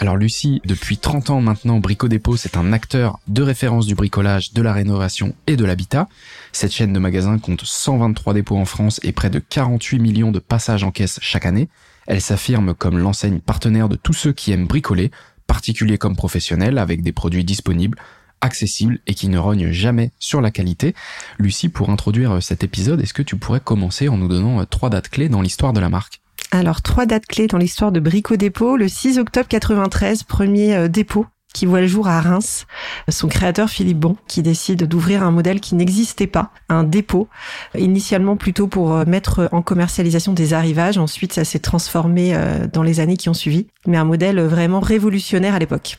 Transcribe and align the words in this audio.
Alors 0.00 0.16
Lucie, 0.16 0.62
depuis 0.64 0.96
30 0.96 1.30
ans 1.30 1.40
maintenant, 1.40 1.80
Brico 1.80 2.06
Dépôt, 2.06 2.36
c'est 2.36 2.56
un 2.56 2.72
acteur 2.72 3.18
de 3.26 3.42
référence 3.42 3.84
du 3.84 3.96
bricolage, 3.96 4.52
de 4.52 4.62
la 4.62 4.72
rénovation 4.72 5.34
et 5.48 5.56
de 5.56 5.64
l'habitat. 5.64 6.08
Cette 6.52 6.70
chaîne 6.70 6.92
de 6.92 7.00
magasins 7.00 7.40
compte 7.40 7.64
123 7.64 8.32
dépôts 8.32 8.56
en 8.56 8.64
France 8.64 9.00
et 9.02 9.10
près 9.10 9.28
de 9.28 9.40
48 9.40 9.98
millions 9.98 10.30
de 10.30 10.38
passages 10.38 10.84
en 10.84 10.92
caisse 10.92 11.18
chaque 11.20 11.46
année. 11.46 11.68
Elle 12.06 12.20
s'affirme 12.20 12.74
comme 12.74 12.96
l'enseigne 12.96 13.40
partenaire 13.40 13.88
de 13.88 13.96
tous 13.96 14.12
ceux 14.12 14.32
qui 14.32 14.52
aiment 14.52 14.68
bricoler, 14.68 15.10
particuliers 15.48 15.98
comme 15.98 16.14
professionnels, 16.14 16.78
avec 16.78 17.02
des 17.02 17.12
produits 17.12 17.44
disponibles, 17.44 17.98
accessibles 18.40 19.00
et 19.08 19.14
qui 19.14 19.26
ne 19.26 19.38
rognent 19.38 19.72
jamais 19.72 20.12
sur 20.20 20.40
la 20.40 20.52
qualité. 20.52 20.94
Lucie, 21.38 21.70
pour 21.70 21.90
introduire 21.90 22.40
cet 22.40 22.62
épisode, 22.62 23.00
est-ce 23.00 23.14
que 23.14 23.22
tu 23.22 23.34
pourrais 23.34 23.58
commencer 23.58 24.08
en 24.08 24.16
nous 24.16 24.28
donnant 24.28 24.64
trois 24.64 24.90
dates 24.90 25.08
clés 25.08 25.28
dans 25.28 25.42
l'histoire 25.42 25.72
de 25.72 25.80
la 25.80 25.88
marque? 25.88 26.20
Alors, 26.50 26.80
trois 26.80 27.04
dates 27.04 27.26
clés 27.26 27.46
dans 27.46 27.58
l'histoire 27.58 27.92
de 27.92 28.00
Brico 28.00 28.36
Dépôt. 28.36 28.76
Le 28.76 28.88
6 28.88 29.18
octobre 29.18 29.48
93, 29.48 30.22
premier 30.22 30.74
euh, 30.74 30.88
dépôt 30.88 31.26
qui 31.54 31.66
voit 31.66 31.80
le 31.80 31.86
jour 31.86 32.08
à 32.08 32.20
Reims. 32.20 32.66
Son 33.08 33.26
créateur, 33.26 33.68
Philippe 33.68 33.98
Bon, 33.98 34.16
qui 34.28 34.42
décide 34.42 34.86
d'ouvrir 34.86 35.22
un 35.22 35.30
modèle 35.30 35.60
qui 35.60 35.74
n'existait 35.74 36.26
pas, 36.26 36.50
un 36.68 36.84
dépôt, 36.84 37.28
initialement 37.76 38.36
plutôt 38.36 38.66
pour 38.66 38.94
euh, 38.94 39.04
mettre 39.06 39.48
en 39.52 39.62
commercialisation 39.62 40.32
des 40.32 40.54
arrivages. 40.54 40.98
Ensuite, 40.98 41.32
ça 41.32 41.44
s'est 41.44 41.58
transformé 41.58 42.34
euh, 42.34 42.66
dans 42.66 42.82
les 42.82 43.00
années 43.00 43.16
qui 43.16 43.28
ont 43.28 43.34
suivi, 43.34 43.66
mais 43.86 43.96
un 43.96 44.04
modèle 44.04 44.40
vraiment 44.40 44.80
révolutionnaire 44.80 45.54
à 45.54 45.58
l'époque. 45.58 45.98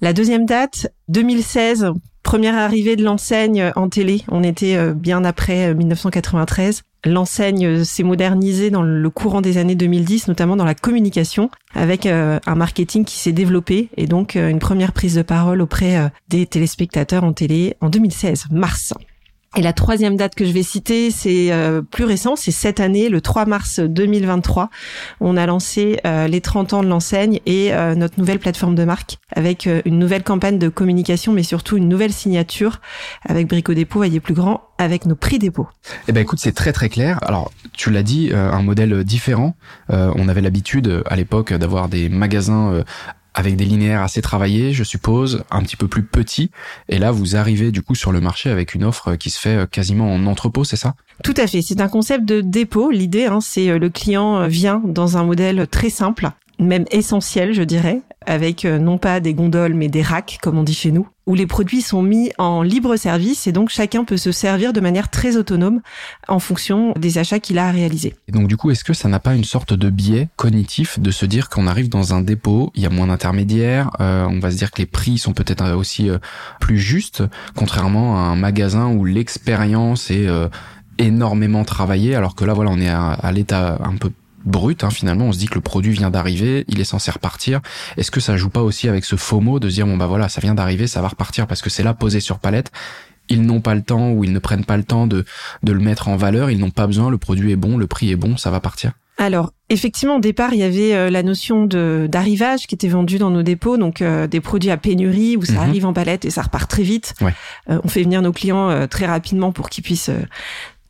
La 0.00 0.12
deuxième 0.12 0.46
date, 0.46 0.92
2016, 1.08 1.92
première 2.28 2.58
arrivée 2.58 2.94
de 2.94 3.04
l'enseigne 3.04 3.72
en 3.74 3.88
télé. 3.88 4.22
On 4.28 4.42
était 4.42 4.92
bien 4.92 5.24
après 5.24 5.74
1993. 5.74 6.82
L'enseigne 7.04 7.66
euh, 7.66 7.84
s'est 7.84 8.02
modernisée 8.02 8.70
dans 8.70 8.82
le 8.82 9.10
courant 9.10 9.40
des 9.40 9.56
années 9.56 9.76
2010, 9.76 10.28
notamment 10.28 10.56
dans 10.56 10.64
la 10.64 10.74
communication, 10.74 11.48
avec 11.74 12.06
euh, 12.06 12.40
un 12.44 12.54
marketing 12.56 13.04
qui 13.04 13.16
s'est 13.16 13.32
développé 13.32 13.88
et 13.96 14.06
donc 14.06 14.34
euh, 14.34 14.48
une 14.48 14.58
première 14.58 14.92
prise 14.92 15.14
de 15.14 15.22
parole 15.22 15.60
auprès 15.60 16.10
des 16.28 16.46
téléspectateurs 16.46 17.24
en 17.24 17.32
télé 17.32 17.76
en 17.80 17.88
2016, 17.88 18.46
mars. 18.50 18.92
Et 19.56 19.62
la 19.62 19.72
troisième 19.72 20.16
date 20.16 20.34
que 20.34 20.44
je 20.44 20.52
vais 20.52 20.62
citer, 20.62 21.10
c'est 21.10 21.50
euh, 21.52 21.80
plus 21.80 22.04
récent, 22.04 22.36
c'est 22.36 22.50
cette 22.50 22.80
année, 22.80 23.08
le 23.08 23.22
3 23.22 23.46
mars 23.46 23.80
2023. 23.80 24.68
On 25.20 25.38
a 25.38 25.46
lancé 25.46 25.98
euh, 26.06 26.28
les 26.28 26.42
30 26.42 26.74
ans 26.74 26.82
de 26.82 26.88
l'enseigne 26.88 27.40
et 27.46 27.72
euh, 27.72 27.94
notre 27.94 28.18
nouvelle 28.18 28.40
plateforme 28.40 28.74
de 28.74 28.84
marque 28.84 29.16
avec 29.34 29.66
une 29.86 29.98
nouvelle 29.98 30.22
campagne 30.22 30.58
de 30.58 30.68
communication, 30.68 31.32
mais 31.32 31.42
surtout 31.42 31.78
une 31.78 31.88
nouvelle 31.88 32.12
signature 32.12 32.80
avec 33.26 33.48
Brico 33.48 33.72
Dépôt, 33.72 33.98
voyez 33.98 34.20
plus 34.20 34.34
grand, 34.34 34.62
avec 34.76 35.06
nos 35.06 35.14
prix 35.14 35.38
dépôt. 35.38 35.66
Eh 36.08 36.12
ben 36.12 36.20
écoute, 36.20 36.38
c'est 36.40 36.52
très 36.52 36.72
très 36.72 36.88
clair. 36.88 37.18
Alors 37.22 37.50
tu 37.72 37.90
l'as 37.90 38.02
dit, 38.02 38.30
un 38.34 38.62
modèle 38.62 39.02
différent. 39.04 39.54
on 39.88 40.28
avait 40.28 40.40
l'habitude 40.40 41.02
à 41.06 41.16
l'époque 41.16 41.52
d'avoir 41.52 41.88
des 41.88 42.08
magasins 42.08 42.84
avec 43.34 43.56
des 43.56 43.64
linéaires 43.64 44.02
assez 44.02 44.22
travaillés, 44.22 44.72
je 44.72 44.84
suppose, 44.84 45.44
un 45.50 45.62
petit 45.62 45.76
peu 45.76 45.88
plus 45.88 46.02
petits. 46.02 46.50
Et 46.88 46.98
là, 46.98 47.10
vous 47.10 47.36
arrivez 47.36 47.70
du 47.70 47.82
coup 47.82 47.94
sur 47.94 48.12
le 48.12 48.20
marché 48.20 48.50
avec 48.50 48.74
une 48.74 48.84
offre 48.84 49.14
qui 49.16 49.30
se 49.30 49.38
fait 49.38 49.56
euh, 49.56 49.66
quasiment 49.66 50.12
en 50.12 50.26
entrepôt, 50.26 50.64
c'est 50.64 50.76
ça? 50.76 50.94
Tout 51.22 51.34
à 51.36 51.46
fait. 51.46 51.62
C'est 51.62 51.80
un 51.80 51.88
concept 51.88 52.24
de 52.24 52.40
dépôt. 52.40 52.90
L'idée, 52.90 53.26
hein, 53.26 53.40
c'est 53.40 53.70
euh, 53.70 53.78
le 53.78 53.90
client 53.90 54.40
euh, 54.40 54.48
vient 54.48 54.82
dans 54.84 55.16
un 55.16 55.24
modèle 55.24 55.66
très 55.68 55.90
simple 55.90 56.30
même 56.58 56.84
essentiel, 56.90 57.52
je 57.52 57.62
dirais, 57.62 58.02
avec 58.26 58.64
euh, 58.64 58.78
non 58.78 58.98
pas 58.98 59.20
des 59.20 59.32
gondoles, 59.32 59.74
mais 59.74 59.88
des 59.88 60.02
racks, 60.02 60.38
comme 60.42 60.58
on 60.58 60.62
dit 60.62 60.74
chez 60.74 60.90
nous, 60.90 61.08
où 61.26 61.34
les 61.34 61.46
produits 61.46 61.82
sont 61.82 62.02
mis 62.02 62.30
en 62.38 62.62
libre 62.62 62.96
service 62.96 63.46
et 63.46 63.52
donc 63.52 63.70
chacun 63.70 64.04
peut 64.04 64.16
se 64.16 64.32
servir 64.32 64.72
de 64.72 64.80
manière 64.80 65.08
très 65.08 65.36
autonome 65.36 65.80
en 66.26 66.38
fonction 66.38 66.92
des 66.92 67.18
achats 67.18 67.38
qu'il 67.38 67.58
a 67.58 67.68
à 67.68 67.70
réaliser. 67.70 68.14
Donc 68.28 68.48
du 68.48 68.56
coup, 68.56 68.70
est-ce 68.70 68.84
que 68.84 68.92
ça 68.92 69.08
n'a 69.08 69.20
pas 69.20 69.34
une 69.34 69.44
sorte 69.44 69.72
de 69.72 69.90
biais 69.90 70.28
cognitif 70.36 70.98
de 70.98 71.10
se 71.10 71.26
dire 71.26 71.48
qu'on 71.48 71.66
arrive 71.66 71.88
dans 71.88 72.12
un 72.12 72.20
dépôt, 72.20 72.70
il 72.74 72.82
y 72.82 72.86
a 72.86 72.90
moins 72.90 73.06
d'intermédiaires, 73.06 73.90
euh, 74.00 74.26
on 74.28 74.38
va 74.40 74.50
se 74.50 74.56
dire 74.56 74.70
que 74.70 74.78
les 74.78 74.86
prix 74.86 75.18
sont 75.18 75.32
peut-être 75.32 75.64
euh, 75.64 75.76
aussi 75.76 76.10
plus 76.60 76.78
justes, 76.78 77.22
contrairement 77.54 78.18
à 78.18 78.20
un 78.20 78.36
magasin 78.36 78.88
où 78.88 79.04
l'expérience 79.04 80.10
est 80.10 80.26
énormément 80.98 81.64
travaillée, 81.64 82.14
alors 82.14 82.34
que 82.34 82.44
là, 82.44 82.52
voilà, 82.52 82.70
on 82.70 82.80
est 82.80 82.88
à 82.88 83.32
l'état 83.32 83.78
un 83.82 83.96
peu 83.96 84.10
brut 84.48 84.84
hein, 84.84 84.90
finalement 84.90 85.26
on 85.26 85.32
se 85.32 85.38
dit 85.38 85.46
que 85.46 85.54
le 85.54 85.60
produit 85.60 85.92
vient 85.92 86.10
d'arriver 86.10 86.64
il 86.68 86.80
est 86.80 86.84
censé 86.84 87.10
repartir. 87.10 87.60
Est-ce 87.96 88.10
que 88.10 88.20
ça 88.20 88.36
joue 88.36 88.50
pas 88.50 88.62
aussi 88.62 88.88
avec 88.88 89.04
ce 89.04 89.16
faux 89.16 89.40
mot 89.40 89.60
de 89.60 89.68
se 89.68 89.74
dire 89.74 89.86
bon 89.86 89.96
bah 89.96 90.06
voilà 90.06 90.28
ça 90.28 90.40
vient 90.40 90.54
d'arriver 90.54 90.86
ça 90.86 91.02
va 91.02 91.08
repartir 91.08 91.46
parce 91.46 91.62
que 91.62 91.70
c'est 91.70 91.82
là 91.82 91.94
posé 91.94 92.20
sur 92.20 92.38
palette. 92.38 92.70
Ils 93.30 93.42
n'ont 93.42 93.60
pas 93.60 93.74
le 93.74 93.82
temps 93.82 94.10
ou 94.10 94.24
ils 94.24 94.32
ne 94.32 94.38
prennent 94.38 94.64
pas 94.64 94.78
le 94.78 94.84
temps 94.84 95.06
de, 95.06 95.26
de 95.62 95.72
le 95.72 95.80
mettre 95.80 96.08
en 96.08 96.16
valeur. 96.16 96.50
Ils 96.50 96.58
n'ont 96.58 96.70
pas 96.70 96.86
besoin. 96.86 97.10
Le 97.10 97.18
produit 97.18 97.52
est 97.52 97.56
bon 97.56 97.76
le 97.76 97.86
prix 97.86 98.10
est 98.10 98.16
bon 98.16 98.36
ça 98.36 98.50
va 98.50 98.60
partir. 98.60 98.92
Alors, 99.20 99.52
effectivement, 99.68 100.16
au 100.16 100.20
départ, 100.20 100.54
il 100.54 100.60
y 100.60 100.62
avait 100.62 100.94
euh, 100.94 101.10
la 101.10 101.24
notion 101.24 101.66
de 101.66 102.06
d'arrivage 102.08 102.68
qui 102.68 102.76
était 102.76 102.88
vendue 102.88 103.18
dans 103.18 103.30
nos 103.30 103.42
dépôts, 103.42 103.76
donc 103.76 104.00
euh, 104.00 104.28
des 104.28 104.40
produits 104.40 104.70
à 104.70 104.76
pénurie 104.76 105.36
où 105.36 105.44
ça 105.44 105.54
mhm. 105.54 105.58
arrive 105.58 105.86
en 105.86 105.92
palette 105.92 106.24
et 106.24 106.30
ça 106.30 106.42
repart 106.42 106.70
très 106.70 106.84
vite. 106.84 107.14
Euh, 107.68 107.80
on 107.82 107.88
fait 107.88 108.04
venir 108.04 108.22
nos 108.22 108.32
clients 108.32 108.86
très 108.86 109.06
rapidement 109.06 109.50
pour 109.50 109.70
qu'ils 109.70 109.82
puissent 109.82 110.10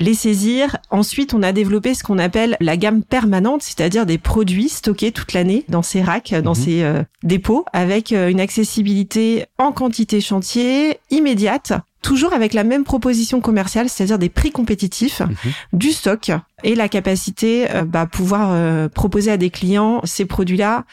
les 0.00 0.14
saisir. 0.14 0.76
Ensuite, 0.90 1.34
on 1.34 1.42
a 1.42 1.52
développé 1.52 1.94
ce 1.94 2.02
qu'on 2.02 2.18
appelle 2.18 2.56
la 2.60 2.76
gamme 2.76 3.02
permanente, 3.02 3.62
c'est-à-dire 3.62 4.06
des 4.06 4.18
produits 4.18 4.68
stockés 4.68 5.12
toute 5.12 5.32
l'année 5.32 5.64
dans 5.68 5.82
ces 5.82 6.02
racks, 6.02 6.34
dans 6.34 6.54
mhm. 6.54 6.62
ces 6.62 6.82
euh, 6.82 7.02
dépôts, 7.22 7.64
avec 7.72 8.12
euh, 8.12 8.28
une 8.28 8.40
accessibilité 8.40 9.46
en 9.58 9.72
quantité 9.72 10.20
chantier 10.20 10.98
immédiate, 11.10 11.72
toujours 12.02 12.32
avec 12.32 12.54
la 12.54 12.64
même 12.64 12.84
proposition 12.84 13.40
commerciale, 13.40 13.88
c'est-à-dire 13.88 14.18
des 14.18 14.28
prix 14.28 14.52
compétitifs, 14.52 15.20
mhm. 15.20 15.52
du 15.72 15.90
stock 15.90 16.30
et 16.62 16.74
la 16.74 16.88
capacité 16.88 17.70
euh, 17.70 17.84
bah, 17.84 18.06
pouvoir 18.06 18.88
proposer 18.90 19.30
à 19.30 19.36
des 19.36 19.50
clients 19.50 20.00
ces 20.04 20.24
produits-là 20.24 20.84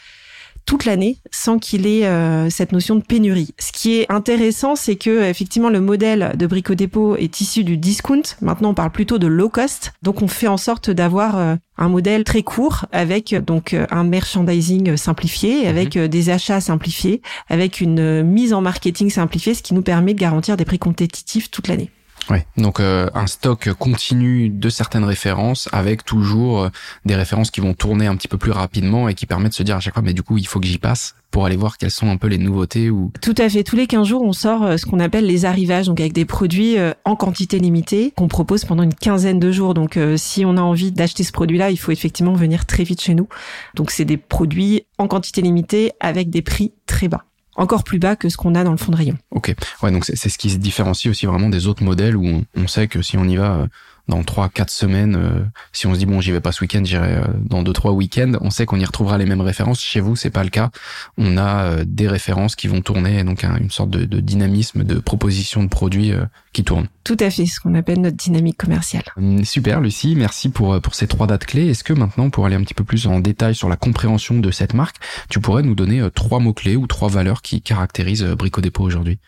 toute 0.66 0.84
l'année 0.84 1.18
sans 1.30 1.58
qu'il 1.58 1.86
ait 1.86 2.06
euh, 2.06 2.50
cette 2.50 2.72
notion 2.72 2.96
de 2.96 3.02
pénurie. 3.02 3.54
Ce 3.58 3.72
qui 3.72 3.98
est 3.98 4.10
intéressant, 4.10 4.76
c'est 4.76 4.96
que 4.96 5.22
effectivement 5.22 5.70
le 5.70 5.80
modèle 5.80 6.32
de 6.36 6.46
Brico 6.46 6.74
Dépôt 6.74 7.16
est 7.16 7.40
issu 7.40 7.64
du 7.64 7.78
discount. 7.78 8.22
Maintenant, 8.42 8.70
on 8.70 8.74
parle 8.74 8.90
plutôt 8.90 9.18
de 9.18 9.26
low 9.26 9.48
cost. 9.48 9.92
Donc, 10.02 10.22
on 10.22 10.28
fait 10.28 10.48
en 10.48 10.56
sorte 10.56 10.90
d'avoir 10.90 11.38
euh, 11.38 11.54
un 11.78 11.88
modèle 11.88 12.24
très 12.24 12.42
court 12.42 12.86
avec 12.90 13.34
donc 13.34 13.76
un 13.90 14.04
merchandising 14.04 14.96
simplifié, 14.96 15.68
avec 15.68 15.96
mhm. 15.96 16.08
des 16.08 16.30
achats 16.30 16.60
simplifiés, 16.60 17.22
avec 17.48 17.80
une 17.80 18.22
mise 18.22 18.52
en 18.52 18.60
marketing 18.60 19.10
simplifiée, 19.10 19.54
ce 19.54 19.62
qui 19.62 19.74
nous 19.74 19.82
permet 19.82 20.14
de 20.14 20.18
garantir 20.18 20.56
des 20.56 20.64
prix 20.64 20.78
compétitifs 20.78 21.50
toute 21.50 21.68
l'année. 21.68 21.90
Ouais. 22.30 22.44
Donc 22.56 22.80
euh, 22.80 23.08
un 23.14 23.26
stock 23.26 23.72
continu 23.74 24.48
de 24.48 24.68
certaines 24.68 25.04
références 25.04 25.68
avec 25.72 26.04
toujours 26.04 26.62
euh, 26.62 26.68
des 27.04 27.14
références 27.14 27.52
qui 27.52 27.60
vont 27.60 27.72
tourner 27.72 28.06
un 28.06 28.16
petit 28.16 28.26
peu 28.26 28.36
plus 28.36 28.50
rapidement 28.50 29.08
et 29.08 29.14
qui 29.14 29.26
permettent 29.26 29.52
de 29.52 29.56
se 29.56 29.62
dire 29.62 29.76
à 29.76 29.80
chaque 29.80 29.94
fois 29.94 30.02
mais 30.02 30.12
du 30.12 30.22
coup 30.22 30.36
il 30.36 30.46
faut 30.46 30.58
que 30.58 30.66
j'y 30.66 30.78
passe 30.78 31.14
pour 31.30 31.46
aller 31.46 31.56
voir 31.56 31.78
quelles 31.78 31.90
sont 31.92 32.08
un 32.08 32.16
peu 32.16 32.26
les 32.26 32.38
nouveautés 32.38 32.90
ou 32.90 33.12
Tout 33.20 33.34
à 33.38 33.48
fait, 33.48 33.62
tous 33.62 33.76
les 33.76 33.86
15 33.86 34.08
jours 34.08 34.22
on 34.22 34.32
sort 34.32 34.64
euh, 34.64 34.76
ce 34.76 34.86
qu'on 34.86 34.98
appelle 34.98 35.26
les 35.26 35.44
arrivages 35.44 35.86
donc 35.86 36.00
avec 36.00 36.12
des 36.12 36.24
produits 36.24 36.76
en 37.04 37.14
quantité 37.14 37.58
limitée 37.58 38.12
qu'on 38.16 38.28
propose 38.28 38.64
pendant 38.64 38.82
une 38.82 38.94
quinzaine 38.94 39.38
de 39.38 39.52
jours. 39.52 39.74
Donc 39.74 39.98
si 40.16 40.44
on 40.44 40.56
a 40.56 40.60
envie 40.60 40.92
d'acheter 40.92 41.22
ce 41.22 41.32
produit-là, 41.32 41.70
il 41.70 41.76
faut 41.76 41.92
effectivement 41.92 42.34
venir 42.34 42.66
très 42.66 42.84
vite 42.84 43.00
chez 43.00 43.14
nous. 43.14 43.28
Donc 43.74 43.90
c'est 43.90 44.04
des 44.04 44.16
produits 44.16 44.82
en 44.98 45.06
quantité 45.08 45.42
limitée 45.42 45.92
avec 46.00 46.30
des 46.30 46.42
prix 46.42 46.72
très 46.86 47.08
bas 47.08 47.24
encore 47.56 47.84
plus 47.84 47.98
bas 47.98 48.16
que 48.16 48.28
ce 48.28 48.36
qu'on 48.36 48.54
a 48.54 48.64
dans 48.64 48.70
le 48.70 48.76
fond 48.76 48.92
de 48.92 48.96
rayon. 48.96 49.16
Ok, 49.30 49.54
ouais, 49.82 49.90
donc 49.90 50.04
c'est 50.04 50.28
ce 50.28 50.38
qui 50.38 50.50
se 50.50 50.56
différencie 50.56 51.10
aussi 51.10 51.26
vraiment 51.26 51.48
des 51.48 51.66
autres 51.66 51.82
modèles 51.82 52.16
où 52.16 52.44
on, 52.56 52.66
sait 52.68 52.88
que 52.88 53.02
si 53.02 53.16
on 53.16 53.24
y 53.24 53.36
va 53.36 53.56
euh, 53.56 53.66
dans 54.08 54.22
trois, 54.22 54.48
quatre 54.48 54.70
semaines, 54.70 55.16
euh, 55.16 55.44
si 55.72 55.86
on 55.86 55.94
se 55.94 55.98
dit 55.98 56.06
bon, 56.06 56.20
j'y 56.20 56.32
vais 56.32 56.40
pas 56.40 56.52
ce 56.52 56.62
week-end, 56.62 56.82
j'irai 56.84 57.16
euh, 57.16 57.24
dans 57.40 57.62
deux, 57.62 57.72
trois 57.72 57.92
week-ends, 57.92 58.32
on 58.40 58.50
sait 58.50 58.66
qu'on 58.66 58.78
y 58.78 58.84
retrouvera 58.84 59.18
les 59.18 59.26
mêmes 59.26 59.40
références. 59.40 59.80
Chez 59.80 60.00
vous, 60.00 60.16
c'est 60.16 60.30
pas 60.30 60.44
le 60.44 60.50
cas. 60.50 60.70
On 61.18 61.36
a 61.38 61.84
des 61.84 62.08
références 62.08 62.56
qui 62.56 62.68
vont 62.68 62.80
tourner, 62.80 63.24
donc 63.24 63.44
une 63.44 63.70
sorte 63.70 63.90
de, 63.90 64.04
de, 64.04 64.20
dynamisme, 64.20 64.84
de 64.84 64.98
proposition 64.98 65.62
de 65.62 65.68
produits 65.68 66.12
qui 66.52 66.64
tourne. 66.64 66.88
Tout 67.04 67.16
à 67.20 67.30
fait, 67.30 67.46
ce 67.46 67.60
qu'on 67.60 67.74
appelle 67.74 68.00
notre 68.00 68.16
dynamique 68.16 68.56
commerciale. 68.56 69.04
Hum, 69.16 69.44
super, 69.44 69.80
Lucie, 69.80 70.14
merci 70.16 70.48
pour 70.48 70.80
pour 70.80 70.94
ces 70.94 71.06
trois 71.06 71.26
dates 71.26 71.46
clés. 71.46 71.68
Est-ce 71.68 71.84
que 71.84 71.92
maintenant, 71.92 72.30
pour 72.30 72.46
aller 72.46 72.56
un 72.56 72.62
petit 72.62 72.74
peu 72.74 72.84
plus 72.84 73.06
en 73.06 73.20
détail 73.20 73.54
sur 73.54 73.68
la 73.68 73.76
compréhension 73.76 74.38
de 74.38 74.50
cette 74.50 74.74
marque, 74.74 74.96
tu 75.28 75.40
pourrais 75.40 75.62
nous 75.62 75.74
donner 75.74 76.06
trois 76.14 76.38
mots 76.38 76.54
clés 76.54 76.76
ou 76.76 76.86
trois 76.86 77.08
valeurs 77.08 77.42
qui 77.42 77.60
caractérisent 77.60 78.24
Brico 78.24 78.60
Dépôt 78.60 78.84
aujourd'hui? 78.84 79.18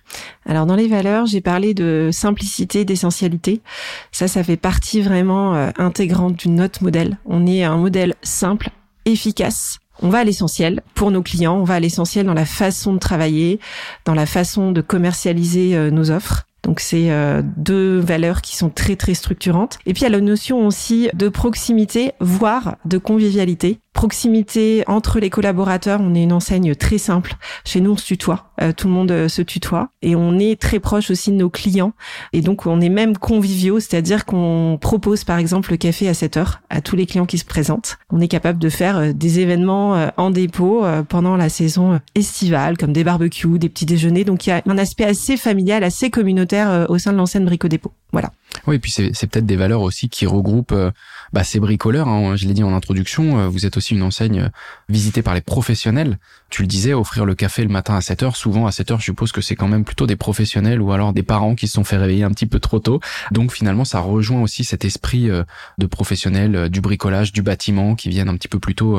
Alors 0.46 0.66
dans 0.66 0.76
les 0.76 0.88
valeurs, 0.88 1.26
j'ai 1.26 1.40
parlé 1.40 1.74
de 1.74 2.10
simplicité, 2.12 2.84
d'essentialité. 2.84 3.60
Ça, 4.12 4.28
ça 4.28 4.42
fait 4.42 4.56
partie 4.68 5.00
vraiment 5.00 5.54
euh, 5.54 5.70
intégrante 5.78 6.36
du 6.36 6.50
notre 6.50 6.82
modèle. 6.82 7.16
On 7.24 7.46
est 7.46 7.64
un 7.64 7.78
modèle 7.78 8.14
simple, 8.20 8.68
efficace, 9.06 9.78
On 10.02 10.10
va 10.10 10.18
à 10.18 10.24
l'essentiel 10.24 10.82
pour 10.94 11.10
nos 11.10 11.22
clients, 11.22 11.56
on 11.56 11.64
va 11.64 11.76
à 11.76 11.80
l'essentiel 11.80 12.26
dans 12.26 12.34
la 12.34 12.44
façon 12.44 12.92
de 12.92 12.98
travailler, 12.98 13.60
dans 14.04 14.12
la 14.12 14.26
façon 14.26 14.70
de 14.70 14.82
commercialiser 14.82 15.74
euh, 15.74 15.90
nos 15.90 16.10
offres. 16.10 16.44
Donc 16.64 16.80
c'est 16.80 17.10
euh, 17.10 17.40
deux 17.56 17.98
valeurs 17.98 18.42
qui 18.42 18.58
sont 18.58 18.68
très 18.68 18.94
très 18.94 19.14
structurantes. 19.14 19.78
Et 19.86 19.94
puis 19.94 20.02
il 20.02 20.04
y 20.04 20.06
a 20.06 20.10
la 20.10 20.20
notion 20.20 20.66
aussi 20.66 21.08
de 21.14 21.30
proximité, 21.30 22.12
voire 22.20 22.76
de 22.84 22.98
convivialité 22.98 23.80
proximité 23.98 24.84
entre 24.86 25.18
les 25.18 25.28
collaborateurs. 25.28 26.00
On 26.00 26.14
est 26.14 26.22
une 26.22 26.32
enseigne 26.32 26.76
très 26.76 26.98
simple. 26.98 27.34
Chez 27.64 27.80
nous, 27.80 27.90
on 27.90 27.96
se 27.96 28.04
tutoie. 28.04 28.52
Euh, 28.62 28.72
tout 28.72 28.86
le 28.86 28.94
monde 28.94 29.10
euh, 29.10 29.28
se 29.28 29.42
tutoie. 29.42 29.88
Et 30.02 30.14
on 30.14 30.38
est 30.38 30.60
très 30.60 30.78
proche 30.78 31.10
aussi 31.10 31.32
de 31.32 31.36
nos 31.36 31.50
clients. 31.50 31.92
Et 32.32 32.40
donc, 32.40 32.66
on 32.66 32.80
est 32.80 32.90
même 32.90 33.18
conviviaux, 33.18 33.80
c'est-à-dire 33.80 34.24
qu'on 34.24 34.78
propose, 34.80 35.24
par 35.24 35.38
exemple, 35.38 35.72
le 35.72 35.78
café 35.78 36.08
à 36.08 36.14
7 36.14 36.36
heures 36.36 36.60
à 36.70 36.80
tous 36.80 36.94
les 36.94 37.06
clients 37.06 37.26
qui 37.26 37.38
se 37.38 37.44
présentent. 37.44 37.98
On 38.10 38.20
est 38.20 38.28
capable 38.28 38.60
de 38.60 38.68
faire 38.68 38.98
euh, 38.98 39.12
des 39.12 39.40
événements 39.40 40.08
en 40.16 40.30
dépôt 40.30 40.84
pendant 41.08 41.36
la 41.36 41.48
saison 41.48 42.00
estivale, 42.14 42.78
comme 42.78 42.92
des 42.92 43.02
barbecues, 43.02 43.58
des 43.58 43.68
petits 43.68 43.86
déjeuners. 43.86 44.22
Donc, 44.22 44.46
il 44.46 44.50
y 44.50 44.52
a 44.52 44.62
un 44.64 44.78
aspect 44.78 45.06
assez 45.06 45.36
familial, 45.36 45.82
assez 45.82 46.10
communautaire 46.10 46.86
au 46.88 46.98
sein 46.98 47.12
de 47.12 47.16
l'enseigne 47.16 47.44
Brico 47.44 47.66
Dépôt. 47.66 47.92
Voilà. 48.12 48.30
Oui, 48.68 48.76
et 48.76 48.78
puis 48.78 48.92
c'est 48.92 49.26
peut-être 49.26 49.46
des 49.46 49.56
valeurs 49.56 49.82
aussi 49.82 50.08
qui 50.08 50.24
regroupent 50.24 50.74
bah, 51.32 51.44
ces 51.44 51.60
bricoleurs. 51.60 52.08
Hein, 52.08 52.36
je 52.36 52.46
l'ai 52.46 52.54
dit 52.54 52.62
en 52.62 52.74
introduction, 52.74 53.48
vous 53.48 53.66
êtes 53.66 53.76
aussi 53.76 53.94
une 53.94 54.02
enseigne 54.02 54.40
euh, 54.40 54.48
visitée 54.88 55.22
par 55.22 55.34
les 55.34 55.40
professionnels. 55.40 56.18
Tu 56.50 56.62
le 56.62 56.68
disais, 56.68 56.94
offrir 56.94 57.24
le 57.24 57.34
café 57.34 57.62
le 57.62 57.68
matin 57.68 57.94
à 57.94 58.00
7 58.00 58.22
heures. 58.22 58.36
Souvent, 58.36 58.66
à 58.66 58.72
7 58.72 58.90
heures, 58.90 59.00
je 59.00 59.04
suppose 59.04 59.32
que 59.32 59.40
c'est 59.40 59.54
quand 59.54 59.68
même 59.68 59.84
plutôt 59.84 60.06
des 60.06 60.16
professionnels 60.16 60.80
ou 60.80 60.92
alors 60.92 61.12
des 61.12 61.22
parents 61.22 61.54
qui 61.54 61.66
se 61.68 61.74
sont 61.74 61.84
fait 61.84 61.96
réveiller 61.96 62.24
un 62.24 62.30
petit 62.30 62.46
peu 62.46 62.58
trop 62.58 62.78
tôt. 62.78 63.00
Donc, 63.32 63.52
finalement, 63.52 63.84
ça 63.84 64.00
rejoint 64.00 64.40
aussi 64.40 64.64
cet 64.64 64.84
esprit 64.84 65.28
euh, 65.28 65.44
de 65.76 65.86
professionnels 65.86 66.56
euh, 66.56 66.68
du 66.68 66.80
bricolage, 66.80 67.32
du 67.32 67.42
bâtiment 67.42 67.94
qui 67.94 68.08
viennent 68.08 68.28
un 68.28 68.36
petit 68.36 68.48
peu 68.48 68.58
plus 68.58 68.74
tôt 68.74 68.98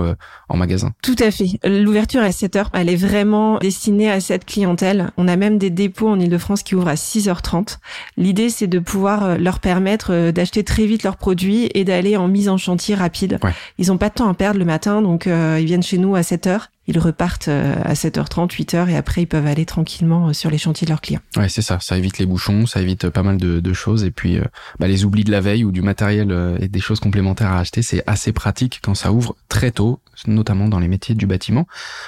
en 0.50 0.58
magasin. 0.58 0.94
Tout 1.02 1.16
à 1.20 1.32
fait. 1.32 1.60
L'ouverture 1.64 2.22
à 2.22 2.32
7 2.32 2.56
heures, 2.56 2.70
elle 2.74 2.90
est 2.90 2.96
vraiment 2.96 3.58
destinée 3.58 4.12
à 4.12 4.20
cette 4.20 4.46
clientèle. 4.46 5.12
On 5.18 5.28
a 5.28 5.36
même 5.36 5.58
des 5.58 5.70
dépôts 5.70 6.10
en 6.10 6.20
Ile-de-France 6.20 6.64
qui 6.64 6.76
ouvrent 6.76 6.88
à 6.88 6.96
6h30. 6.96 7.78
L'idée, 8.18 8.50
c'est 8.50 8.68
de 8.68 8.80
pouvoir 8.80 9.38
leur 9.38 9.60
permettre 9.60 10.32
d'acheter 10.32 10.64
très 10.64 10.86
vite 10.86 11.04
leurs 11.04 11.18
produits 11.18 11.70
et 11.74 11.84
d'aller 11.84 12.18
en 12.20 12.28
mise 12.28 12.50
en 12.50 12.58
chantier 12.58 12.96
rapide. 12.96 13.40
Ils 13.78 13.88
n'ont 13.88 13.98
pas 13.98 14.10
de 14.10 14.16
temps 14.16 14.30
à 14.30 14.34
perdre 14.34 14.60
le 14.60 14.66
matin 14.66 15.02
donc 15.02 15.28
euh, 15.28 15.58
ils 15.60 15.66
viennent 15.66 15.84
chez 15.84 15.98
nous 15.98 16.16
à 16.16 16.24
7 16.24 16.48
heures 16.48 16.70
ils 16.88 16.98
repartent 16.98 17.50
euh, 17.50 17.76
à 17.84 17.94
7h30, 17.94 18.50
8h 18.50 18.90
et 18.90 18.98
après 18.98 19.22
ils 19.22 19.28
peuvent 19.28 19.46
aller 19.46 19.66
tranquillement 19.66 20.30
euh, 20.30 20.34
sur 20.34 20.50
les 20.50 20.58
chantiers 20.58 20.86
de 20.86 20.90
leurs 20.90 21.02
clients. 21.02 21.20
Ouais, 21.36 21.48
c'est 21.48 21.62
ça. 21.62 21.78
Ça 21.80 21.96
évite 22.00 22.18
les 22.18 22.26
bouchons, 22.26 22.66
ça 22.66 22.82
évite 22.82 23.10
pas 23.10 23.22
mal 23.22 23.38
de, 23.38 23.74
choses 23.74 24.04
et 24.04 24.10
puis 24.10 24.40
bah, 24.80 24.88
les 24.88 25.06
oublis 25.06 25.24
de 25.24 25.30
la 25.30 25.42
veille 25.42 25.64
ou 25.64 25.72
du 25.72 25.84
matériel 25.84 26.58
et 26.60 26.68
des 26.68 26.80
choses 26.80 27.00
complémentaires 27.00 27.52
à 27.52 27.60
acheter, 27.60 27.84
c'est 27.84 28.04
assez 28.08 28.32
pratique 28.32 28.80
quand 28.84 28.96
ça 28.96 29.12
ouvre 29.12 29.36
très 29.48 29.70
tôt, 29.70 30.00
notamment 30.26 30.68
dans 30.68 30.80
les 30.80 30.88
métiers 30.88 31.14
du 31.14 31.28
bâtiment. 31.28 31.68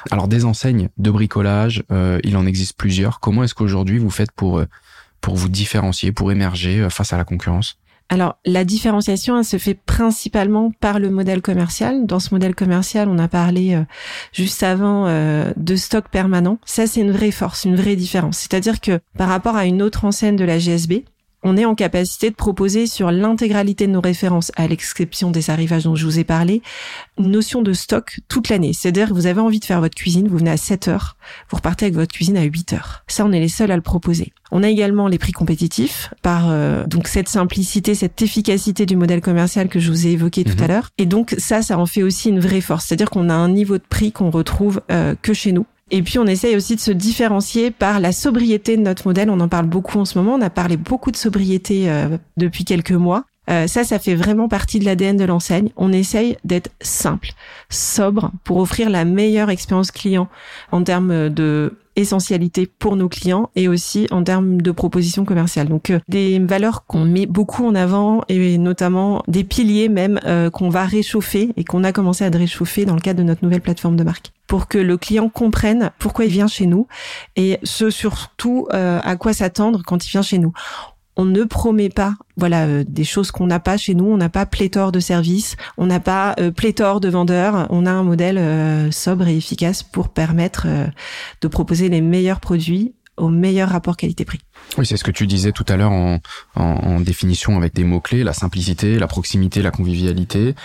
Alors 0.10 0.28
des 0.28 0.44
enseignes 0.46 0.90
de 0.98 1.12
bricolage, 1.12 1.84
il 2.24 2.36
en 2.36 2.48
existe 2.48 2.76
plusieurs. 2.76 3.20
Comment 3.20 3.44
est-ce 3.44 3.54
qu'aujourd'hui 3.54 4.00
vous 4.00 4.10
faites 4.10 4.32
pour 4.32 4.64
pour 5.22 5.36
vous 5.36 5.50
différencier, 5.50 6.12
pour 6.12 6.32
émerger 6.32 6.88
face 6.90 7.14
à 7.14 7.18
la 7.18 7.24
concurrence? 7.24 7.78
Alors, 8.12 8.36
la 8.46 8.66
différenciation, 8.66 9.38
elle 9.38 9.46
se 9.46 9.58
fait 9.58 9.74
principalement 9.74 10.72
par 10.82 11.00
le 11.00 11.10
modèle 11.10 11.42
commercial. 11.42 12.06
Dans 12.06 12.20
ce 12.20 12.34
modèle 12.34 12.56
commercial, 12.56 13.08
on 13.08 13.18
a 13.18 13.30
parlé 13.30 13.74
euh, 13.74 13.84
juste 14.34 14.64
avant 14.64 15.08
euh, 15.08 15.54
de 15.56 15.78
stock 15.78 16.10
permanent. 16.10 16.60
Ça, 16.66 16.88
c'est 16.88 17.00
une 17.00 17.14
vraie 17.14 17.32
force, 17.32 17.64
une 17.64 17.78
vraie 17.78 17.96
différence. 17.96 18.38
C'est-à-dire 18.38 18.82
que 18.82 19.00
par 19.18 19.30
rapport 19.30 19.56
à 19.56 19.66
une 19.66 19.82
autre 19.82 20.04
enseigne 20.04 20.36
de 20.36 20.44
la 20.44 20.60
GSB, 20.60 21.06
on 21.44 21.58
est 21.58 21.66
en 21.66 21.76
capacité 21.76 22.30
de 22.30 22.36
proposer 22.36 22.88
sur 22.88 23.12
l'intégralité 23.12 23.88
de 23.88 23.92
nos 23.92 24.02
références, 24.02 24.52
à 24.56 24.68
l'exception 24.68 25.32
des 25.32 25.50
arrivages 25.50 25.84
dont 25.84 25.96
je 25.96 26.06
vous 26.06 26.20
ai 26.20 26.24
parlé, 26.24 26.62
une 27.18 27.32
notion 27.32 27.62
de 27.62 27.74
stock 27.74 28.20
toute 28.28 28.50
l'année. 28.50 28.74
C'est-à-dire 28.74 29.10
que 29.10 29.14
vous 29.14 29.26
avez 29.26 29.42
envie 29.42 29.60
de 29.60 29.66
faire 29.66 29.82
votre 29.82 29.96
cuisine, 29.96 30.28
vous 30.28 30.38
venez 30.38 30.52
à 30.52 30.58
7 30.58 30.88
heures, 30.88 31.16
vous 31.50 31.58
repartez 31.58 31.86
avec 31.86 31.96
votre 31.96 32.14
cuisine 32.14 32.38
à 32.38 32.44
8 32.44 32.74
heures. 32.74 33.04
Ça, 33.08 33.26
on 33.26 33.32
est 33.32 33.40
les 33.40 33.48
seuls 33.48 33.72
à 33.72 33.76
le 33.76 33.82
proposer. 33.82 34.34
On 34.52 34.64
a 34.64 34.70
également 34.70 35.08
les 35.08 35.18
prix 35.18 35.32
compétitifs 35.32 36.14
par 36.22 36.50
euh, 36.50 36.86
donc 36.86 37.08
cette 37.08 37.30
simplicité, 37.30 37.96
cette 37.96 38.22
efficacité 38.22 38.86
du 38.86 38.98
modèle 38.98 39.22
commercial 39.22 39.70
que 39.70 39.80
je 39.80 39.90
vous 39.90 40.08
ai 40.08 40.12
évoqué 40.12 40.44
tout 40.44 40.58
mhm. 40.58 40.64
à 40.64 40.68
l'heure. 40.68 40.90
Et 40.98 41.06
donc 41.06 41.36
ça, 41.38 41.62
ça 41.62 41.78
en 41.78 41.86
fait 41.86 42.04
aussi 42.04 42.30
une 42.30 42.40
vraie 42.40 42.62
force. 42.62 42.86
C'est-à-dire 42.86 43.10
qu'on 43.10 43.30
a 43.30 43.34
un 43.34 43.50
niveau 43.50 43.78
de 43.78 43.84
prix 43.88 44.12
qu'on 44.12 44.30
retrouve 44.30 44.82
euh, 44.92 45.16
que 45.22 45.34
chez 45.34 45.54
nous. 45.54 45.66
Et 45.92 46.02
puis 46.02 46.18
on 46.18 46.26
essaye 46.26 46.56
aussi 46.56 46.76
de 46.76 46.80
se 46.80 46.92
différencier 46.92 47.70
par 47.70 48.00
la 48.00 48.14
sobriété 48.14 48.78
de 48.78 48.82
notre 48.82 49.08
modèle. 49.08 49.30
On 49.30 49.40
en 49.42 49.50
parle 49.50 49.68
beaucoup 49.68 50.00
en 50.00 50.06
ce 50.06 50.18
moment. 50.18 50.36
On 50.36 50.42
a 50.42 50.50
parlé 50.50 50.78
beaucoup 50.78 51.12
de 51.12 51.18
sobriété 51.18 51.92
euh, 51.92 52.18
depuis 52.38 52.64
quelques 52.64 52.92
mois. 52.92 53.26
Euh, 53.50 53.68
ça, 53.68 53.84
ça 53.84 54.00
fait 54.00 54.16
vraiment 54.16 54.48
partie 54.48 54.80
de 54.80 54.86
l'ADN 54.86 55.18
de 55.18 55.26
l'enseigne. 55.26 55.70
On 55.76 55.92
essaye 55.92 56.38
d'être 56.46 56.70
simple, 56.80 57.32
sobre, 57.70 58.32
pour 58.46 58.58
offrir 58.58 58.90
la 58.90 59.04
meilleure 59.04 59.50
expérience 59.50 59.92
client 59.92 60.30
en 60.72 60.84
termes 60.84 61.30
de 61.30 61.74
essentialité 61.98 62.70
pour 62.80 62.96
nos 62.96 63.10
clients 63.10 63.50
et 63.58 63.68
aussi 63.68 64.08
en 64.12 64.24
termes 64.24 64.62
de 64.62 64.72
propositions 64.72 65.26
commerciales. 65.26 65.68
Donc 65.68 65.90
euh, 65.90 66.00
des 66.08 66.40
valeurs 66.40 66.86
qu'on 66.86 67.04
met 67.04 67.26
beaucoup 67.26 67.66
en 67.66 67.76
avant 67.76 68.24
et 68.30 68.58
notamment 68.58 69.24
des 69.28 69.44
piliers 69.44 69.90
même 69.90 70.18
qu'on 70.54 70.70
va 70.70 70.86
réchauffer 70.86 71.52
et 71.58 71.66
qu'on 71.66 71.84
a 71.84 71.92
commencé 71.92 72.24
à 72.24 72.30
réchauffer 72.30 72.86
dans 72.86 72.96
le 72.96 73.02
cadre 73.02 73.20
de 73.20 73.26
notre 73.26 73.44
nouvelle 73.44 73.60
plateforme 73.60 73.98
de 73.98 74.06
marque 74.06 74.32
pour 74.52 74.68
que 74.68 74.78
le 74.78 74.98
client 74.98 75.30
comprenne 75.30 75.92
pourquoi 75.98 76.26
il 76.26 76.32
vient 76.32 76.50
chez 76.50 76.66
nous 76.66 76.86
et 77.38 77.58
ce 77.64 77.90
surtout 77.90 78.68
euh, 78.74 79.00
à 79.02 79.16
quoi 79.16 79.32
s'attendre 79.32 79.82
quand 79.88 80.06
il 80.06 80.10
vient 80.10 80.24
chez 80.24 80.40
nous. 80.40 80.52
On 81.16 81.24
ne 81.24 81.46
promet 81.46 81.88
pas, 81.88 82.16
voilà, 82.36 82.66
euh, 82.66 82.84
des 82.86 83.06
choses 83.06 83.32
qu'on 83.32 83.48
n'a 83.48 83.62
pas 83.62 83.78
chez 83.78 83.96
nous. 83.96 84.04
On 84.04 84.18
n'a 84.18 84.28
pas 84.28 84.46
pléthore 84.46 84.92
de 84.92 85.00
services, 85.00 85.56
on 85.78 85.86
n'a 85.86 86.02
pas 86.02 86.36
euh, 86.38 86.52
pléthore 86.52 87.00
de 87.00 87.08
vendeurs. 87.08 87.66
On 87.70 87.86
a 87.86 87.92
un 87.92 88.04
modèle 88.04 88.92
sobre 88.92 89.30
et 89.30 89.38
efficace 89.38 89.84
pour 89.84 90.10
permettre 90.10 90.68
de 91.40 91.48
proposer 91.48 91.88
les 91.88 92.02
meilleurs 92.02 92.42
produits 92.42 92.94
au 93.16 93.30
meilleur 93.30 93.70
rapport 93.70 93.96
qualité-prix. 93.96 94.40
Oui, 94.78 94.86
c'est 94.86 94.98
ce 94.98 95.06
que 95.06 95.12
tu 95.12 95.28
disais 95.28 95.54
tout 95.54 95.66
à 95.70 95.78
l'heure 95.78 95.94
en, 95.94 96.20
en, 96.56 97.00
définition 97.00 97.56
avec 97.56 97.74
des 97.74 97.86
mots-clés, 97.86 98.26
la 98.26 98.34
simplicité, 98.34 99.00
la 99.00 99.08
proximité, 99.08 99.62
la 99.62 99.72
convivialité. 99.72 100.56